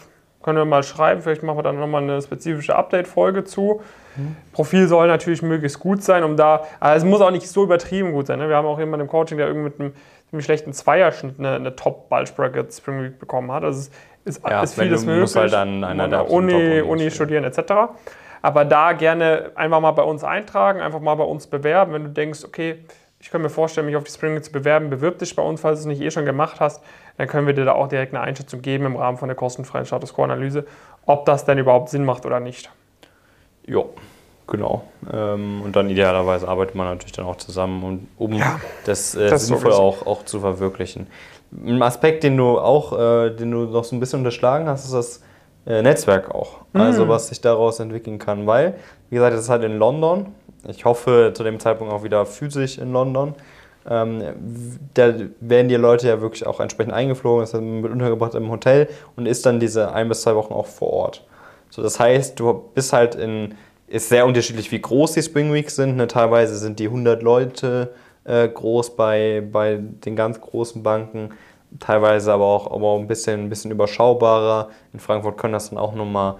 können 0.48 0.56
wir 0.56 0.64
mal 0.64 0.82
schreiben, 0.82 1.20
vielleicht 1.20 1.42
machen 1.42 1.58
wir 1.58 1.62
dann 1.62 1.78
nochmal 1.78 2.02
eine 2.02 2.22
spezifische 2.22 2.74
Update-Folge 2.74 3.44
zu. 3.44 3.82
Mhm. 4.16 4.34
Profil 4.54 4.88
soll 4.88 5.06
natürlich 5.06 5.42
möglichst 5.42 5.78
gut 5.78 6.02
sein, 6.02 6.24
um 6.24 6.38
da, 6.38 6.64
also 6.80 7.04
es 7.04 7.10
muss 7.10 7.20
auch 7.20 7.30
nicht 7.30 7.46
so 7.46 7.64
übertrieben 7.64 8.12
gut 8.12 8.28
sein. 8.28 8.38
Ne? 8.38 8.48
Wir 8.48 8.56
haben 8.56 8.66
auch 8.66 8.78
jemanden 8.78 9.04
im 9.04 9.10
Coaching, 9.10 9.36
der 9.36 9.46
irgendwie 9.46 9.68
mit 9.68 9.78
einem 9.78 9.92
ziemlich 10.30 10.46
schlechten 10.46 10.72
Zweierschnitt 10.72 11.38
eine, 11.38 11.56
eine 11.56 11.76
Top-Ball-Sprocket 11.76 12.72
Spring 12.72 13.02
Week 13.02 13.18
bekommen 13.18 13.52
hat. 13.52 13.62
Also 13.62 13.90
es 14.24 14.38
ist, 14.38 14.48
ja, 14.48 14.62
ist 14.62 14.80
vieles 14.80 15.04
möglich. 15.04 15.20
Muss 15.20 15.36
halt 15.36 15.52
dann 15.52 15.84
einer 15.84 16.08
der 16.08 16.30
Uni, 16.30 16.80
Uni 16.80 17.10
studieren 17.10 17.44
etc. 17.44 17.60
Aber 18.40 18.64
da 18.64 18.92
gerne 18.92 19.50
einfach 19.54 19.80
mal 19.80 19.90
bei 19.90 20.02
uns 20.02 20.24
eintragen, 20.24 20.80
einfach 20.80 21.00
mal 21.00 21.16
bei 21.16 21.24
uns 21.24 21.46
bewerben, 21.46 21.92
wenn 21.92 22.04
du 22.04 22.08
denkst, 22.08 22.42
okay, 22.42 22.86
ich 23.20 23.30
kann 23.30 23.42
mir 23.42 23.50
vorstellen, 23.50 23.86
mich 23.86 23.96
auf 23.96 24.04
die 24.04 24.12
Spring 24.12 24.34
Week 24.34 24.44
zu 24.44 24.52
bewerben, 24.52 24.88
bewirb 24.88 25.18
dich 25.18 25.36
bei 25.36 25.42
uns, 25.42 25.60
falls 25.60 25.82
du 25.82 25.90
es 25.90 25.98
nicht 25.98 26.06
eh 26.06 26.10
schon 26.10 26.24
gemacht 26.24 26.58
hast, 26.58 26.82
dann 27.18 27.28
können 27.28 27.46
wir 27.46 27.54
dir 27.54 27.66
da 27.66 27.72
auch 27.72 27.88
direkt 27.88 28.14
eine 28.14 28.22
Einschätzung 28.22 28.62
geben 28.62 28.86
im 28.86 28.96
Rahmen 28.96 29.18
von 29.18 29.28
der 29.28 29.36
kostenfreien 29.36 29.84
Status 29.84 30.14
Quo-Analyse, 30.14 30.66
ob 31.04 31.26
das 31.26 31.44
denn 31.44 31.58
überhaupt 31.58 31.90
Sinn 31.90 32.04
macht 32.04 32.24
oder 32.24 32.40
nicht. 32.40 32.70
Ja, 33.66 33.84
Genau. 34.48 34.84
Ähm, 35.12 35.60
und 35.62 35.76
dann 35.76 35.90
idealerweise 35.90 36.48
arbeitet 36.48 36.74
man 36.74 36.86
natürlich 36.86 37.12
dann 37.12 37.26
auch 37.26 37.36
zusammen, 37.36 38.08
um 38.16 38.32
ja, 38.32 38.58
das, 38.86 39.14
äh, 39.14 39.28
das 39.28 39.46
sinnvoll 39.46 39.72
auch, 39.72 40.06
auch 40.06 40.24
zu 40.24 40.40
verwirklichen. 40.40 41.06
Ein 41.52 41.82
Aspekt, 41.82 42.24
den 42.24 42.36
du 42.36 42.58
auch, 42.58 42.98
äh, 42.98 43.30
den 43.30 43.50
du 43.50 43.66
noch 43.66 43.84
so 43.84 43.94
ein 43.94 44.00
bisschen 44.00 44.20
unterschlagen 44.20 44.66
hast, 44.66 44.86
ist 44.86 44.94
das 44.94 45.22
äh, 45.66 45.82
Netzwerk 45.82 46.34
auch. 46.34 46.60
Mhm. 46.72 46.80
Also 46.80 47.08
was 47.08 47.28
sich 47.28 47.42
daraus 47.42 47.78
entwickeln 47.78 48.18
kann. 48.18 48.46
Weil, 48.46 48.74
wie 49.10 49.16
gesagt, 49.16 49.34
das 49.34 49.42
ist 49.42 49.50
halt 49.50 49.64
in 49.64 49.76
London. 49.78 50.26
Ich 50.66 50.86
hoffe 50.86 51.32
zu 51.34 51.44
dem 51.44 51.60
Zeitpunkt 51.60 51.92
auch 51.92 52.02
wieder 52.02 52.24
physisch 52.24 52.78
in 52.78 52.92
London. 52.92 53.34
Ähm, 53.88 54.22
da 54.94 55.14
werden 55.40 55.68
die 55.68 55.76
Leute 55.76 56.08
ja 56.08 56.20
wirklich 56.20 56.46
auch 56.46 56.60
entsprechend 56.60 56.92
eingeflogen, 56.92 57.44
ist 57.44 57.54
dann 57.54 57.80
mit 57.80 57.90
untergebracht 57.90 58.34
im 58.34 58.50
Hotel 58.50 58.88
und 59.16 59.26
ist 59.26 59.46
dann 59.46 59.60
diese 59.60 59.92
ein 59.92 60.08
bis 60.08 60.22
zwei 60.22 60.34
Wochen 60.34 60.52
auch 60.52 60.66
vor 60.66 60.92
Ort. 60.92 61.26
So, 61.70 61.82
das 61.82 61.98
heißt, 61.98 62.38
du 62.38 62.70
bist 62.74 62.92
halt 62.92 63.14
in 63.14 63.54
ist 63.88 64.08
sehr 64.08 64.26
unterschiedlich, 64.26 64.70
wie 64.70 64.80
groß 64.80 65.12
die 65.12 65.22
Spring 65.22 65.52
Weeks 65.52 65.76
sind. 65.76 65.96
Ne? 65.96 66.06
Teilweise 66.06 66.56
sind 66.56 66.78
die 66.78 66.86
100 66.86 67.22
Leute 67.22 67.94
äh, 68.24 68.46
groß 68.46 68.96
bei, 68.96 69.42
bei 69.50 69.78
den 69.80 70.14
ganz 70.14 70.40
großen 70.40 70.82
Banken, 70.82 71.30
teilweise 71.80 72.32
aber 72.32 72.44
auch, 72.44 72.70
aber 72.70 72.96
ein, 72.96 73.06
bisschen, 73.06 73.44
ein 73.44 73.48
bisschen 73.48 73.70
überschaubarer. 73.70 74.68
In 74.92 75.00
Frankfurt 75.00 75.38
können 75.38 75.54
das 75.54 75.70
dann 75.70 75.78
auch 75.78 75.94
nochmal 75.94 76.36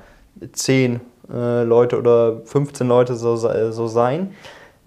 10 0.52 1.00
äh, 1.32 1.62
Leute 1.62 1.98
oder 1.98 2.42
15 2.44 2.86
Leute 2.86 3.14
so, 3.14 3.36
so 3.36 3.86
sein. 3.86 4.34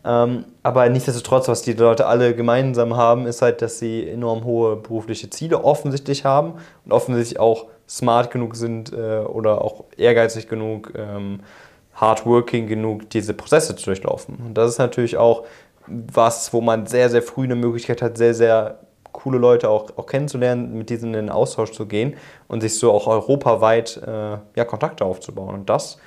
Ähm, 0.03 0.45
aber 0.63 0.89
nichtsdestotrotz, 0.89 1.47
was 1.47 1.61
die 1.61 1.73
Leute 1.73 2.07
alle 2.07 2.35
gemeinsam 2.35 2.95
haben, 2.95 3.27
ist 3.27 3.41
halt, 3.41 3.61
dass 3.61 3.79
sie 3.79 4.07
enorm 4.07 4.43
hohe 4.43 4.75
berufliche 4.75 5.29
Ziele 5.29 5.63
offensichtlich 5.63 6.25
haben 6.25 6.53
und 6.85 6.91
offensichtlich 6.91 7.39
auch 7.39 7.67
smart 7.87 8.31
genug 8.31 8.55
sind 8.55 8.93
äh, 8.93 9.19
oder 9.19 9.61
auch 9.61 9.85
ehrgeizig 9.97 10.47
genug, 10.47 10.93
ähm, 10.95 11.41
hardworking 11.93 12.67
genug, 12.67 13.09
diese 13.09 13.33
Prozesse 13.33 13.75
zu 13.75 13.85
durchlaufen. 13.85 14.37
Und 14.45 14.53
das 14.55 14.71
ist 14.71 14.77
natürlich 14.79 15.17
auch 15.17 15.43
was, 15.87 16.53
wo 16.53 16.61
man 16.61 16.87
sehr, 16.87 17.09
sehr 17.09 17.21
früh 17.21 17.43
eine 17.43 17.55
Möglichkeit 17.55 18.01
hat, 18.01 18.17
sehr, 18.17 18.33
sehr 18.33 18.79
coole 19.11 19.37
Leute 19.37 19.69
auch, 19.69 19.97
auch 19.97 20.05
kennenzulernen, 20.05 20.77
mit 20.77 20.89
diesen 20.89 21.09
in 21.09 21.25
den 21.25 21.29
Austausch 21.29 21.71
zu 21.71 21.85
gehen 21.85 22.15
und 22.47 22.61
sich 22.61 22.79
so 22.79 22.91
auch 22.91 23.07
europaweit 23.07 24.01
äh, 24.05 24.37
ja, 24.55 24.65
Kontakte 24.65 25.05
aufzubauen. 25.05 25.53
Und 25.53 25.69
das 25.69 25.97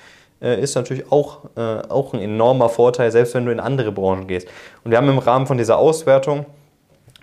äh, 0.45 0.61
ist 0.61 0.75
natürlich 0.75 1.11
auch, 1.11 1.47
äh, 1.57 1.61
auch 1.89 2.13
ein 2.13 2.21
enormer 2.21 2.69
Vorteil, 2.69 3.11
selbst 3.11 3.35
wenn 3.35 3.47
du 3.47 3.53
in 3.53 3.61
andere 3.61 3.91
Branchen 3.91 4.27
gehst. 4.27 4.47
Und 4.85 4.91
wir 4.91 4.99
haben 4.99 5.09
im 5.09 5.19
Rahmen 5.19 5.47
von 5.47 5.57
dieser 5.57 5.79
Auswertung, 5.79 6.45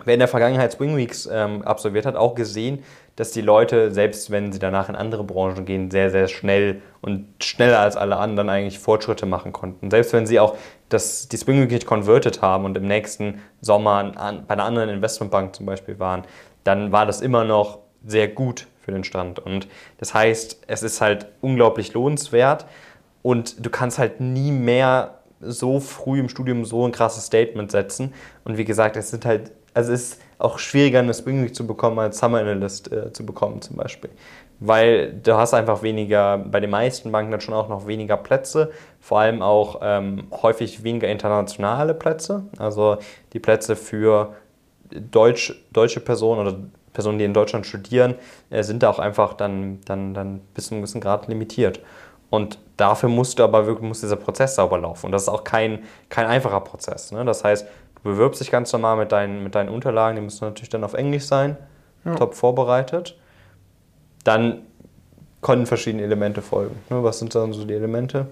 wer 0.03 0.15
in 0.15 0.19
der 0.19 0.27
Vergangenheit 0.27 0.73
Spring 0.73 0.97
Weeks 0.97 1.29
ähm, 1.31 1.61
absolviert 1.61 2.05
hat, 2.05 2.15
auch 2.15 2.33
gesehen, 2.33 2.83
dass 3.15 3.31
die 3.31 3.41
Leute, 3.41 3.91
selbst 3.91 4.31
wenn 4.31 4.51
sie 4.51 4.57
danach 4.57 4.89
in 4.89 4.95
andere 4.95 5.23
Branchen 5.23 5.65
gehen, 5.65 5.91
sehr, 5.91 6.09
sehr 6.09 6.27
schnell 6.27 6.81
und 7.01 7.27
schneller 7.43 7.79
als 7.79 7.95
alle 7.95 8.17
anderen 8.17 8.49
eigentlich 8.49 8.79
Fortschritte 8.79 9.27
machen 9.27 9.51
konnten. 9.51 9.91
Selbst 9.91 10.13
wenn 10.13 10.25
sie 10.25 10.39
auch 10.39 10.55
das, 10.89 11.27
die 11.27 11.37
Spring 11.37 11.61
Week 11.61 11.71
nicht 11.71 11.85
converted 11.85 12.41
haben 12.41 12.65
und 12.65 12.75
im 12.77 12.87
nächsten 12.87 13.41
Sommer 13.59 14.13
an, 14.15 14.45
bei 14.47 14.53
einer 14.53 14.63
anderen 14.63 14.89
Investmentbank 14.89 15.55
zum 15.55 15.67
Beispiel 15.67 15.99
waren, 15.99 16.23
dann 16.63 16.91
war 16.91 17.05
das 17.05 17.21
immer 17.21 17.43
noch 17.43 17.79
sehr 18.05 18.27
gut 18.27 18.65
für 18.79 18.91
den 18.91 19.03
Strand. 19.03 19.39
Und 19.39 19.67
das 19.99 20.13
heißt, 20.13 20.63
es 20.67 20.81
ist 20.81 21.01
halt 21.01 21.27
unglaublich 21.41 21.93
lohnenswert 21.93 22.65
und 23.21 23.65
du 23.65 23.69
kannst 23.69 23.99
halt 23.99 24.19
nie 24.19 24.51
mehr 24.51 25.21
so 25.41 25.79
früh 25.79 26.19
im 26.19 26.29
Studium 26.29 26.65
so 26.65 26.85
ein 26.85 26.91
krasses 26.91 27.25
Statement 27.25 27.71
setzen. 27.71 28.13
Und 28.43 28.57
wie 28.57 28.65
gesagt, 28.65 28.95
es 28.95 29.09
sind 29.09 29.25
halt, 29.25 29.51
also 29.73 29.91
es 29.91 30.01
ist 30.01 30.21
auch 30.37 30.59
schwieriger, 30.59 30.99
eine 30.99 31.13
Spring 31.13 31.43
Week 31.43 31.55
zu 31.55 31.65
bekommen, 31.65 31.99
als 31.99 32.19
Summer 32.19 32.39
Analyst 32.39 32.91
äh, 32.91 33.11
zu 33.13 33.25
bekommen 33.25 33.61
zum 33.61 33.77
Beispiel. 33.77 34.09
Weil 34.59 35.13
du 35.13 35.35
hast 35.35 35.53
einfach 35.53 35.81
weniger, 35.81 36.37
bei 36.37 36.59
den 36.59 36.69
meisten 36.69 37.11
Banken 37.11 37.31
dann 37.31 37.41
schon 37.41 37.53
auch 37.53 37.69
noch 37.69 37.87
weniger 37.87 38.17
Plätze, 38.17 38.71
vor 38.99 39.19
allem 39.19 39.41
auch 39.41 39.79
ähm, 39.81 40.27
häufig 40.31 40.83
weniger 40.83 41.07
internationale 41.07 41.93
Plätze. 41.95 42.43
Also 42.57 42.97
die 43.33 43.39
Plätze 43.39 43.75
für 43.75 44.35
Deutsch, 44.89 45.55
deutsche 45.71 45.99
Personen 45.99 46.41
oder 46.41 46.57
Personen, 46.93 47.17
die 47.17 47.25
in 47.25 47.33
Deutschland 47.33 47.65
studieren, 47.65 48.15
äh, 48.49 48.63
sind 48.63 48.83
da 48.83 48.89
auch 48.89 48.99
einfach 48.99 49.33
dann, 49.33 49.79
dann, 49.85 50.13
dann 50.13 50.41
bis 50.53 50.67
zu 50.67 50.75
einem 50.75 50.81
gewissen 50.81 51.01
Grad 51.01 51.27
limitiert. 51.27 51.79
Und 52.31 52.57
dafür 52.77 53.09
musst 53.09 53.37
du 53.37 53.43
aber 53.43 53.67
wirklich, 53.67 53.87
muss 53.87 53.99
dieser 53.99 54.15
Prozess 54.15 54.55
sauber 54.55 54.79
laufen. 54.79 55.07
Und 55.07 55.11
das 55.11 55.23
ist 55.23 55.29
auch 55.29 55.43
kein, 55.43 55.83
kein 56.07 56.25
einfacher 56.25 56.61
Prozess. 56.61 57.11
Ne? 57.11 57.25
Das 57.25 57.43
heißt, 57.43 57.67
du 57.95 58.01
bewirbst 58.03 58.39
dich 58.39 58.49
ganz 58.49 58.71
normal 58.71 58.95
mit 58.95 59.11
deinen, 59.11 59.43
mit 59.43 59.53
deinen 59.53 59.67
Unterlagen, 59.67 60.15
die 60.15 60.21
müssen 60.21 60.45
natürlich 60.45 60.69
dann 60.69 60.85
auf 60.85 60.93
Englisch 60.93 61.25
sein, 61.25 61.57
ja. 62.05 62.15
top 62.15 62.33
vorbereitet. 62.33 63.17
Dann 64.23 64.61
können 65.41 65.65
verschiedene 65.65 66.03
Elemente 66.03 66.41
folgen. 66.41 66.81
Ne? 66.89 67.03
Was 67.03 67.19
sind 67.19 67.35
dann 67.35 67.51
so 67.51 67.65
die 67.65 67.73
Elemente? 67.73 68.27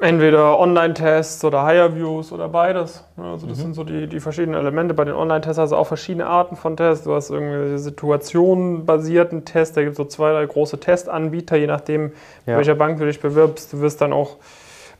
Entweder 0.00 0.58
Online-Tests 0.58 1.42
oder 1.44 1.64
Higher-Views 1.64 2.30
oder 2.32 2.48
beides. 2.48 3.04
Also 3.16 3.46
das 3.46 3.58
mhm. 3.58 3.62
sind 3.62 3.74
so 3.74 3.84
die, 3.84 4.06
die 4.06 4.20
verschiedenen 4.20 4.60
Elemente. 4.60 4.92
Bei 4.92 5.04
den 5.04 5.14
Online-Tests 5.14 5.58
hast 5.58 5.70
du 5.70 5.76
auch 5.76 5.86
verschiedene 5.86 6.26
Arten 6.26 6.56
von 6.56 6.76
Tests. 6.76 7.04
Du 7.04 7.14
hast 7.14 7.30
irgendwelche 7.30 7.78
situationenbasierten 7.78 9.44
Tests. 9.44 9.74
Da 9.74 9.82
gibt 9.82 9.92
es 9.92 9.96
so 9.96 10.04
zwei, 10.04 10.32
drei 10.32 10.44
große 10.44 10.80
Testanbieter, 10.80 11.56
je 11.56 11.66
nachdem, 11.66 12.12
ja. 12.44 12.56
welcher 12.56 12.74
Bank 12.74 12.98
du 12.98 13.06
dich 13.06 13.20
bewirbst. 13.20 13.72
Du 13.72 13.80
wirst 13.80 14.00
dann 14.02 14.12
auch 14.12 14.36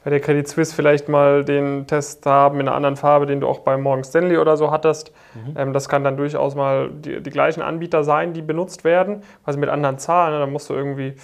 bei 0.07 0.11
der 0.11 0.21
Credit 0.21 0.47
Suisse 0.47 0.73
vielleicht 0.73 1.09
mal 1.09 1.45
den 1.45 1.89
Test 1.89 2.25
haben 2.27 2.61
in 2.61 2.69
einer 2.69 2.77
anderen 2.77 2.95
Farbe, 2.95 3.27
den 3.27 3.41
du 3.41 3.49
auch 3.49 3.59
bei 3.59 3.77
Morgan 3.77 4.05
Stanley 4.05 4.39
oder 4.39 4.57
so 4.57 4.71
hattest. 4.71 5.13
Mhm. 5.35 5.55
Ähm, 5.59 5.73
das 5.73 5.89
kann 5.89 6.05
dann 6.05 6.17
durchaus 6.17 6.55
mal 6.55 6.91
die, 6.91 7.21
die, 7.21 7.31
gleichen 7.31 7.61
Anbieter 7.61 8.05
sein, 8.05 8.33
die 8.33 8.41
benutzt 8.41 8.85
werden, 8.85 9.25
quasi 9.45 9.59
mit 9.59 9.69
anderen 9.69 9.99
Zahlen. 9.99 10.33
Ne? 10.35 10.39
Da 10.39 10.47
musst 10.47 10.71
du 10.71 10.75
irgendwie 10.75 11.15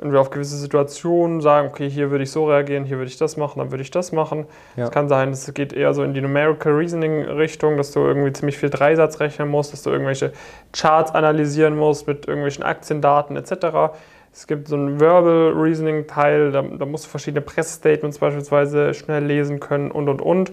entweder 0.00 0.20
auf 0.20 0.30
gewisse 0.30 0.56
Situationen 0.56 1.40
sagen, 1.40 1.68
okay, 1.68 1.90
hier 1.90 2.10
würde 2.10 2.22
ich 2.22 2.30
so 2.30 2.46
reagieren, 2.46 2.84
hier 2.84 2.98
würde 2.98 3.10
ich 3.10 3.18
das 3.18 3.36
machen, 3.36 3.58
dann 3.58 3.72
würde 3.72 3.82
ich 3.82 3.90
das 3.90 4.12
machen. 4.12 4.46
Es 4.76 4.84
ja. 4.84 4.88
kann 4.90 5.08
sein, 5.08 5.30
es 5.30 5.52
geht 5.54 5.72
eher 5.72 5.92
so 5.92 6.04
in 6.04 6.14
die 6.14 6.20
Numerical 6.20 6.72
Reasoning 6.72 7.24
Richtung, 7.24 7.76
dass 7.76 7.90
du 7.90 8.00
irgendwie 8.00 8.32
ziemlich 8.32 8.56
viel 8.56 8.70
Dreisatz 8.70 9.18
rechnen 9.18 9.48
musst, 9.48 9.72
dass 9.72 9.82
du 9.82 9.90
irgendwelche 9.90 10.32
Charts 10.72 11.12
analysieren 11.12 11.76
musst 11.76 12.06
mit 12.06 12.28
irgendwelchen 12.28 12.62
Aktiendaten 12.62 13.36
etc. 13.36 13.92
Es 14.32 14.46
gibt 14.46 14.68
so 14.68 14.76
einen 14.76 15.00
Verbal 15.00 15.52
Reasoning 15.56 16.06
Teil, 16.06 16.52
da, 16.52 16.62
da 16.62 16.86
musst 16.86 17.06
du 17.06 17.08
verschiedene 17.08 17.40
Pressstatements 17.40 18.18
beispielsweise 18.18 18.94
schnell 18.94 19.24
lesen 19.24 19.58
können 19.58 19.90
und 19.90 20.08
und 20.08 20.22
und. 20.22 20.52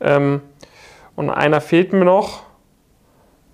Ähm, 0.00 0.42
und 1.16 1.30
einer 1.30 1.60
fehlt 1.62 1.92
mir 1.94 2.04
noch, 2.04 2.42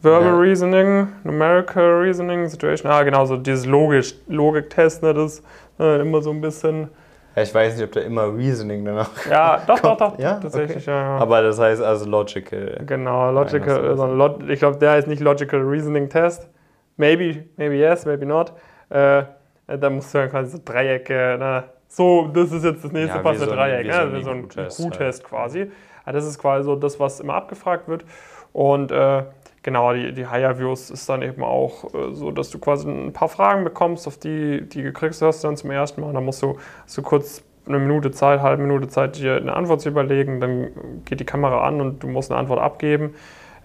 Verbal 0.00 0.28
ja. 0.28 0.38
Reasoning, 0.38 1.08
Numerical 1.24 2.00
Reasoning, 2.00 2.48
Situation. 2.48 2.90
Ah, 2.90 3.02
genau, 3.02 3.24
so 3.24 3.36
dieses 3.36 3.66
Logisch, 3.66 4.14
Logik-Test, 4.28 5.02
ne, 5.02 5.12
das 5.12 5.42
äh, 5.80 6.00
immer 6.00 6.22
so 6.22 6.30
ein 6.30 6.40
bisschen. 6.40 6.88
Ja, 7.34 7.42
ich 7.42 7.54
weiß 7.54 7.76
nicht, 7.76 7.84
ob 7.84 7.92
da 7.92 8.00
immer 8.00 8.34
Reasoning 8.34 8.84
danach. 8.84 9.10
Ja, 9.28 9.62
doch, 9.66 9.80
kommt. 9.80 10.00
doch, 10.00 10.12
doch. 10.12 10.18
Ja? 10.18 10.34
Tatsächlich, 10.34 10.88
okay. 10.88 10.90
ja, 10.90 11.16
ja. 11.16 11.18
Aber 11.18 11.42
das 11.42 11.58
heißt 11.58 11.82
also 11.82 12.08
Logical. 12.08 12.80
Genau, 12.86 13.32
Logical. 13.32 13.88
Also 13.88 14.06
Log 14.06 14.48
ich 14.48 14.58
glaube, 14.58 14.78
der 14.78 14.92
heißt 14.92 15.08
nicht 15.08 15.20
Logical 15.20 15.60
Reasoning 15.60 16.08
Test. 16.08 16.48
Maybe, 16.96 17.44
maybe 17.56 17.76
yes, 17.76 18.06
maybe 18.06 18.26
not. 18.26 18.52
Äh, 18.90 19.22
da 19.66 19.90
musst 19.90 20.14
du 20.14 20.18
dann 20.18 20.30
quasi 20.30 20.50
so 20.50 20.58
Dreiecke, 20.64 21.36
na, 21.38 21.64
so, 21.88 22.28
das 22.32 22.52
ist 22.52 22.64
jetzt 22.64 22.84
das 22.84 22.92
nächste 22.92 23.16
ja, 23.16 23.22
passende 23.22 23.46
so 23.46 23.54
Dreieck, 23.54 23.86
ne? 23.86 23.92
so, 23.92 24.08
ne? 24.08 24.22
so 24.22 24.30
ein 24.30 24.90
Q-Test 24.90 25.24
quasi. 25.24 25.70
Ja, 26.06 26.12
das 26.12 26.26
ist 26.26 26.38
quasi 26.38 26.64
so 26.64 26.76
das, 26.76 27.00
was 27.00 27.20
immer 27.20 27.34
abgefragt 27.34 27.88
wird. 27.88 28.04
Und 28.52 28.92
äh, 28.92 29.22
genau, 29.68 29.92
die, 29.92 30.12
die 30.14 30.26
Higher 30.26 30.58
Views 30.58 30.88
ist 30.88 31.06
dann 31.10 31.20
eben 31.20 31.42
auch 31.44 31.92
äh, 31.92 32.14
so, 32.14 32.30
dass 32.30 32.48
du 32.48 32.58
quasi 32.58 32.88
ein 32.88 33.12
paar 33.12 33.28
Fragen 33.28 33.64
bekommst, 33.64 34.06
auf 34.06 34.16
die, 34.16 34.66
die 34.66 34.82
gekriegst 34.82 35.20
hast 35.20 35.44
du 35.44 35.48
dann 35.48 35.58
zum 35.58 35.70
ersten 35.70 36.00
Mal. 36.00 36.06
Und 36.06 36.14
dann 36.14 36.24
musst 36.24 36.42
du, 36.42 36.56
du 36.94 37.02
kurz 37.02 37.44
eine 37.66 37.78
Minute 37.78 38.10
Zeit, 38.10 38.40
halbe 38.40 38.62
Minute 38.62 38.88
Zeit, 38.88 39.18
dir 39.18 39.36
eine 39.36 39.52
Antwort 39.52 39.82
zu 39.82 39.90
überlegen. 39.90 40.40
Dann 40.40 41.02
geht 41.04 41.20
die 41.20 41.26
Kamera 41.26 41.66
an 41.66 41.82
und 41.82 42.02
du 42.02 42.08
musst 42.08 42.30
eine 42.30 42.40
Antwort 42.40 42.60
abgeben. 42.60 43.14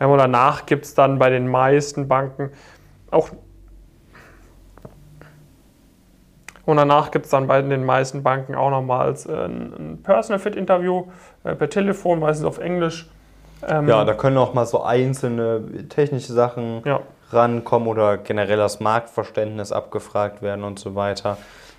Ähm, 0.02 0.10
und 0.10 0.18
danach 0.18 0.66
gibt 0.66 0.84
es 0.84 0.94
dann 0.94 1.20
bei 1.20 1.30
den 1.30 1.48
meisten 1.48 2.10
Banken 2.10 2.52
auch 3.10 3.30
Und 6.66 6.78
danach 6.78 7.12
gibt 7.12 7.26
es 7.26 7.32
dann 7.32 7.48
bei 7.48 7.62
den 7.62 7.86
meisten 7.86 8.24
Banken 8.24 8.56
auch 8.56 8.72
nochmals 8.72 9.26
äh, 9.26 9.46
ein 9.46 10.00
Personal 10.04 10.40
Fit 10.40 10.56
Interview 10.56 11.06
äh, 11.46 11.56
per 11.56 11.70
Telefon, 11.70 12.20
meistens 12.20 12.46
auf 12.46 12.58
Englisch. 12.58 13.10
Ähm, 13.68 13.88
ja, 13.88 14.04
da 14.04 14.14
können 14.14 14.38
auch 14.38 14.54
mal 14.54 14.66
so 14.66 14.84
einzelne 14.84 15.88
technische 15.90 16.34
Sachen 16.34 16.82
ja. 16.86 17.02
rankommen 17.32 17.88
oder 17.88 18.18
generell 18.18 18.58
das 18.58 18.80
Marktverständnis 18.80 19.72
abgefragt 19.72 20.42
werden 20.42 20.64
und 20.64 20.80
so 20.80 20.96
weiter. 20.96 21.38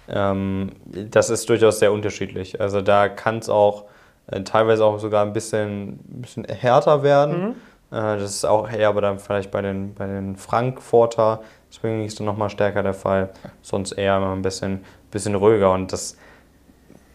Ähm, 0.08 0.72
das 0.84 1.30
ist 1.30 1.48
durchaus 1.48 1.78
sehr 1.78 1.92
unterschiedlich. 1.92 2.60
Also 2.60 2.80
da 2.80 3.08
kann 3.08 3.38
es 3.38 3.48
auch 3.48 3.84
äh, 4.26 4.42
teilweise 4.42 4.84
auch 4.84 4.98
sogar 4.98 5.24
ein 5.24 5.32
bisschen, 5.32 5.98
bisschen 5.98 6.44
härter 6.44 7.02
werden. 7.02 7.56
Mhm. 7.90 7.96
Äh, 7.96 8.18
das 8.18 8.36
ist 8.36 8.44
auch 8.44 8.70
eher 8.70 8.88
aber 8.88 9.00
dann 9.00 9.18
vielleicht 9.18 9.50
bei 9.50 9.62
den, 9.62 9.94
bei 9.94 10.06
den 10.06 10.36
Frankfurter 10.36 11.40
Springen 11.74 12.04
ist 12.04 12.20
dann 12.20 12.26
nochmal 12.26 12.50
stärker 12.50 12.82
der 12.84 12.94
Fall. 12.94 13.30
Sonst 13.62 13.92
eher 13.92 14.16
immer 14.16 14.32
ein 14.32 14.42
bisschen, 14.42 14.84
bisschen 15.10 15.34
ruhiger 15.34 15.72
und 15.72 15.92
das 15.92 16.16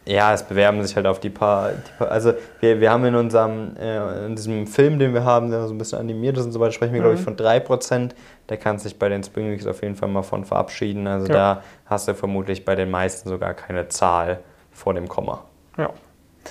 ja, 0.10 0.34
es 0.34 0.42
bewerben 0.42 0.84
sich 0.84 0.96
halt 0.96 1.06
auf 1.06 1.20
die 1.20 1.30
paar. 1.30 1.70
Die 1.70 1.92
paar 1.98 2.10
also, 2.12 2.34
wir, 2.62 2.82
wir 2.82 2.92
haben 2.92 3.06
in 3.06 3.14
unserem, 3.14 3.78
äh, 3.78 4.26
in 4.26 4.36
diesem 4.36 4.66
Film, 4.66 4.98
den 4.98 5.14
wir 5.14 5.24
haben, 5.24 5.52
der 5.52 5.68
so 5.68 5.74
ein 5.74 5.78
bisschen 5.78 6.00
animiert 6.00 6.36
ist 6.36 6.46
und 6.46 6.52
so 6.52 6.60
weiter, 6.60 6.72
sprechen 6.72 6.94
wir, 6.94 7.02
mhm. 7.02 7.04
glaube 7.04 7.18
ich, 7.18 7.24
von 7.24 7.36
3%. 7.36 8.12
Der 8.50 8.58
kann 8.58 8.80
sich 8.80 8.98
bei 8.98 9.08
den 9.08 9.24
Spring 9.24 9.52
Weeks 9.52 9.68
auf 9.68 9.84
jeden 9.84 9.96
Fall 9.96 10.10
mal 10.10 10.24
von 10.24 10.46
verabschieden. 10.46 11.06
Also, 11.06 11.28
ja. 11.28 11.34
da 11.34 11.64
hast 11.86 12.08
du 12.08 12.16
vermutlich 12.16 12.66
bei 12.66 12.74
den 12.74 12.90
meisten 12.90 13.30
sogar 13.30 13.54
keine 13.54 13.88
Zahl 13.90 14.40
vor 14.72 14.96
dem 14.96 15.08
Komma. 15.08 15.44
Ja. 15.78 15.92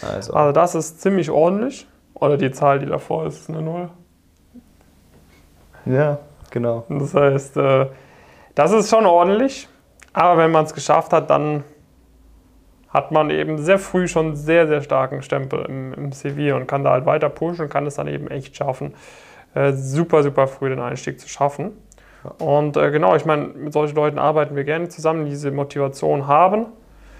Also, 0.02 0.34
also 0.34 0.52
das 0.52 0.76
ist 0.76 1.00
ziemlich 1.00 1.28
ordentlich. 1.28 1.88
Oder 2.14 2.36
die 2.36 2.52
Zahl, 2.52 2.78
die 2.78 2.86
davor 2.86 3.26
ist, 3.26 3.40
ist 3.40 3.50
eine 3.50 3.62
Null. 3.62 3.88
Ja, 5.84 6.18
genau. 6.50 6.84
Das 6.88 7.12
heißt, 7.12 7.56
äh, 7.56 7.86
das 8.54 8.70
ist 8.70 8.88
schon 8.88 9.04
ordentlich. 9.04 9.68
Aber 10.12 10.38
wenn 10.38 10.52
man 10.52 10.64
es 10.64 10.74
geschafft 10.74 11.12
hat, 11.12 11.28
dann 11.30 11.64
hat 12.99 13.12
man 13.12 13.31
eben 13.31 13.59
sehr 13.59 13.78
früh 13.78 14.09
schon 14.09 14.35
sehr, 14.35 14.67
sehr 14.67 14.83
starken 14.83 15.23
Stempel 15.23 15.64
im, 15.69 15.95
im 15.95 16.12
CV 16.12 16.57
und 16.57 16.67
kann 16.67 16.83
da 16.83 16.90
halt 16.90 17.07
weiter 17.07 17.28
pushen 17.28 17.67
und 17.67 17.71
kann 17.71 17.87
es 17.87 17.95
dann 17.95 18.09
eben 18.09 18.28
echt 18.28 18.57
schaffen, 18.57 18.95
äh, 19.55 19.73
super, 19.73 20.25
super 20.25 20.49
früh 20.49 20.69
den 20.69 20.81
Einstieg 20.81 21.21
zu 21.21 21.28
schaffen. 21.28 21.73
Und 22.38 22.76
äh, 22.76 22.90
genau, 22.90 23.14
ich 23.14 23.25
meine, 23.25 23.47
mit 23.47 23.73
solchen 23.73 23.95
Leuten 23.95 24.19
arbeiten 24.19 24.57
wir 24.57 24.64
gerne 24.64 24.88
zusammen, 24.88 25.25
die 25.25 25.31
diese 25.31 25.52
Motivation 25.52 26.26
haben, 26.26 26.67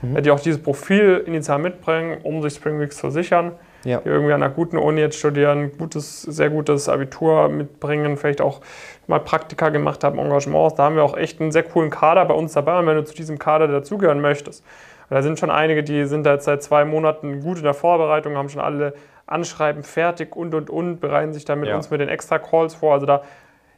mhm. 0.03 0.17
äh, 0.17 0.23
die 0.23 0.33
auch 0.33 0.41
dieses 0.41 0.61
Profil 0.61 1.23
initial 1.27 1.61
mitbringen, 1.61 2.19
um 2.25 2.43
sich 2.43 2.55
Spring 2.55 2.81
Weeks 2.81 2.97
zu 2.97 3.11
sichern. 3.11 3.53
Ja. 3.85 4.01
Die 4.01 4.09
irgendwie 4.09 4.33
an 4.33 4.43
einer 4.43 4.53
guten 4.53 4.77
Uni 4.77 5.01
jetzt 5.01 5.17
studieren, 5.17 5.71
gutes, 5.79 6.23
sehr 6.23 6.51
gutes 6.51 6.89
Abitur 6.89 7.49
mitbringen, 7.49 8.17
vielleicht 8.17 8.41
auch 8.41 8.61
mal 9.07 9.21
Praktika 9.21 9.69
gemacht 9.69 10.03
haben, 10.03 10.19
Engagements. 10.19 10.75
Da 10.75 10.83
haben 10.83 10.97
wir 10.97 11.05
auch 11.05 11.17
echt 11.17 11.41
einen 11.41 11.53
sehr 11.53 11.63
coolen 11.63 11.89
Kader 11.89 12.25
bei 12.25 12.35
uns 12.35 12.53
dabei. 12.53 12.81
Und 12.81 12.87
wenn 12.89 12.97
du 12.97 13.05
zu 13.05 13.15
diesem 13.15 13.39
Kader 13.39 13.69
dazugehören 13.69 14.21
möchtest, 14.21 14.65
da 15.11 15.23
sind 15.23 15.39
schon 15.39 15.51
einige, 15.51 15.83
die 15.83 16.05
sind 16.05 16.25
da 16.25 16.35
jetzt 16.35 16.45
seit 16.45 16.63
zwei 16.63 16.85
Monaten 16.85 17.41
gut 17.41 17.59
in 17.59 17.65
der 17.65 17.75
Vorbereitung, 17.75 18.37
haben 18.37 18.49
schon 18.49 18.61
alle 18.61 18.95
Anschreiben 19.27 19.83
fertig 19.83 20.35
und 20.37 20.55
und 20.55 20.71
und, 20.71 21.01
bereiten 21.01 21.33
sich 21.33 21.45
dann 21.45 21.61
mit 21.61 21.69
ja. 21.69 21.77
uns 21.77 21.91
mit 21.91 22.01
den 22.01 22.09
Extra-Calls 22.09 22.75
vor. 22.75 22.95
Also 22.95 23.07
da 23.07 23.23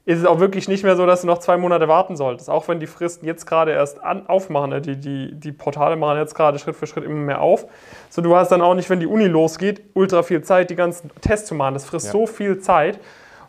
ist 0.07 0.19
es 0.19 0.25
auch 0.25 0.41
wirklich 0.41 0.67
nicht 0.67 0.83
mehr 0.83 0.97
so, 0.97 1.07
dass 1.07 1.21
du 1.21 1.27
noch 1.27 1.39
zwei 1.39 1.57
Monate 1.57 1.87
warten 1.87 2.17
solltest. 2.17 2.49
Auch 2.49 2.67
wenn 2.69 2.81
die 2.81 2.87
Fristen 2.87 3.27
jetzt 3.27 3.47
gerade 3.47 3.73
erst 3.73 4.03
an, 4.03 4.27
aufmachen, 4.27 4.71
ne? 4.71 4.81
die, 4.81 4.97
die, 4.97 5.35
die 5.35 5.53
Portale 5.53 5.97
machen 5.97 6.19
jetzt 6.19 6.35
gerade 6.35 6.59
Schritt 6.59 6.75
für 6.75 6.87
Schritt 6.87 7.05
immer 7.05 7.15
mehr 7.15 7.41
auf. 7.41 7.67
So, 8.09 8.23
du 8.23 8.35
hast 8.35 8.51
dann 8.51 8.63
auch 8.63 8.75
nicht, 8.75 8.89
wenn 8.89 9.01
die 9.01 9.07
Uni 9.07 9.27
losgeht, 9.27 9.83
ultra 9.95 10.23
viel 10.23 10.43
Zeit, 10.43 10.71
die 10.71 10.77
ganzen 10.77 11.11
Tests 11.21 11.47
zu 11.49 11.55
machen. 11.55 11.75
Das 11.75 11.85
frisst 11.85 12.07
Ja. 12.07 12.13
so 12.13 12.27
viel 12.27 12.59
Zeit. 12.61 12.99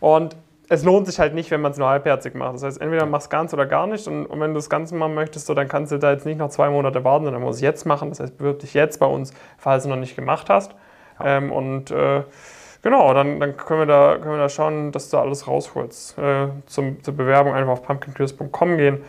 Und 0.01 0.35
es 0.71 0.85
lohnt 0.85 1.05
sich 1.05 1.19
halt 1.19 1.33
nicht, 1.33 1.51
wenn 1.51 1.59
man 1.59 1.73
es 1.73 1.77
nur 1.77 1.89
halbherzig 1.89 2.33
macht. 2.33 2.53
Das 2.53 2.63
heißt, 2.63 2.79
entweder 2.79 3.05
machst 3.05 3.27
du 3.27 3.29
ganz 3.31 3.53
oder 3.53 3.65
gar 3.65 3.87
nicht. 3.87 4.07
Und, 4.07 4.25
und 4.25 4.39
wenn 4.39 4.51
du 4.51 4.55
das 4.55 4.69
Ganze 4.69 4.95
machen 4.95 5.15
möchtest, 5.15 5.47
so, 5.47 5.53
dann 5.53 5.67
kannst 5.67 5.91
du 5.91 5.97
da 5.97 6.13
jetzt 6.13 6.25
nicht 6.25 6.37
noch 6.37 6.47
zwei 6.47 6.69
Monate 6.69 7.03
warten, 7.03 7.25
sondern 7.25 7.41
musst 7.41 7.57
es 7.57 7.61
jetzt 7.61 7.85
machen. 7.85 8.07
Das 8.07 8.21
heißt, 8.21 8.37
bewirb 8.37 8.59
dich 8.59 8.73
jetzt 8.73 8.97
bei 8.97 9.05
uns, 9.05 9.33
falls 9.57 9.83
du 9.83 9.89
noch 9.89 9.97
nicht 9.97 10.15
gemacht 10.15 10.49
hast. 10.49 10.73
Ähm, 11.21 11.51
und 11.51 11.91
äh, 11.91 12.23
genau, 12.81 13.13
dann, 13.13 13.41
dann 13.41 13.57
können, 13.57 13.81
wir 13.81 13.85
da, 13.85 14.17
können 14.17 14.35
wir 14.35 14.37
da 14.37 14.47
schauen, 14.47 14.93
dass 14.93 15.09
du 15.09 15.17
alles 15.17 15.45
rausholst. 15.45 16.17
Äh, 16.17 16.47
zum, 16.67 17.03
zur 17.03 17.17
Bewerbung 17.17 17.53
einfach 17.53 17.73
auf 17.73 17.83
pumpkincurious.com 17.83 18.77
gehen 18.77 19.03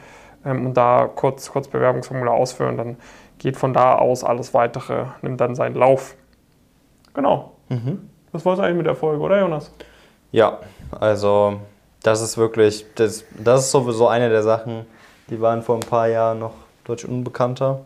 ähm, 0.44 0.66
und 0.66 0.76
da 0.76 1.08
kurz, 1.14 1.48
kurz 1.48 1.68
Bewerbungsformular 1.68 2.34
ausfüllen. 2.34 2.76
Dann 2.76 2.96
geht 3.38 3.56
von 3.56 3.72
da 3.72 3.94
aus 3.94 4.24
alles 4.24 4.52
Weitere, 4.52 5.04
nimmt 5.22 5.40
dann 5.40 5.54
seinen 5.54 5.76
Lauf. 5.76 6.16
Genau. 7.14 7.52
Das 8.32 8.44
war 8.44 8.54
es 8.54 8.58
eigentlich 8.58 8.78
mit 8.78 8.86
der 8.86 8.96
Folge, 8.96 9.22
oder 9.22 9.38
Jonas? 9.38 9.72
Ja, 10.32 10.58
also 10.98 11.60
das 12.02 12.20
ist 12.20 12.36
wirklich, 12.36 12.84
das, 12.96 13.24
das 13.38 13.60
ist 13.66 13.70
sowieso 13.70 14.08
eine 14.08 14.28
der 14.28 14.42
Sachen, 14.42 14.86
die 15.30 15.40
waren 15.40 15.62
vor 15.62 15.76
ein 15.76 15.80
paar 15.88 16.08
Jahren 16.08 16.40
noch 16.40 16.54
deutlich 16.84 17.10
unbekannter. 17.10 17.80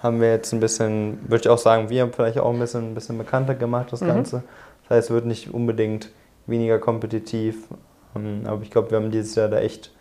Haben 0.00 0.20
wir 0.20 0.30
jetzt 0.32 0.52
ein 0.52 0.60
bisschen, 0.60 1.18
würde 1.28 1.42
ich 1.42 1.48
auch 1.48 1.58
sagen, 1.58 1.88
wir 1.88 2.02
haben 2.02 2.12
vielleicht 2.12 2.38
auch 2.38 2.52
ein 2.52 2.58
bisschen, 2.58 2.90
ein 2.90 2.94
bisschen 2.94 3.16
bekannter 3.16 3.54
gemacht, 3.54 3.92
das 3.92 4.00
Ganze. 4.00 4.42
Das 4.82 4.96
heißt, 4.98 5.08
es 5.10 5.14
wird 5.14 5.24
nicht 5.24 5.54
unbedingt 5.54 6.10
weniger 6.46 6.78
kompetitiv. 6.78 7.68
Ähm, 8.14 8.42
Aber 8.46 8.60
ich 8.62 8.70
glaube, 8.70 8.90
wir 8.90 8.98
haben 8.98 9.10
dieses 9.10 9.34
Jahr 9.34 9.48
da 9.48 9.58
echt, 9.60 9.92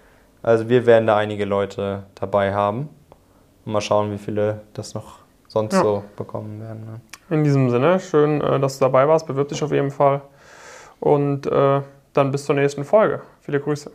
also 0.42 0.68
wir 0.68 0.86
werden 0.86 1.08
da 1.08 1.16
einige 1.16 1.46
Leute 1.46 2.04
dabei 2.16 2.54
haben. 2.54 2.90
Und 3.66 3.72
mal 3.72 3.80
schauen, 3.82 4.12
wie 4.12 4.18
viele 4.18 4.62
das 4.74 4.94
noch 4.94 5.20
sonst 5.48 5.74
Ja. 5.74 5.82
so 5.84 6.04
bekommen 6.18 6.60
werden. 6.60 6.82
Ne? 6.86 7.00
In 7.38 7.44
diesem 7.46 7.70
Sinne, 7.70 8.00
schön, 8.02 8.42
äh, 8.42 8.60
dass 8.60 8.80
du 8.80 8.86
dabei 8.86 9.08
warst. 9.08 9.25
Bewirb 9.25 9.48
dich 9.48 9.63
auf 9.63 9.72
jeden 9.72 9.92
Fall. 9.92 10.20
Und 11.03 11.48
äh, 11.48 11.81
dann 12.13 12.31
bis 12.31 12.45
zur 12.45 12.55
nächsten 12.55 12.86
Folge. 12.86 13.22
Viele 13.41 13.60
Grüße. 13.60 13.91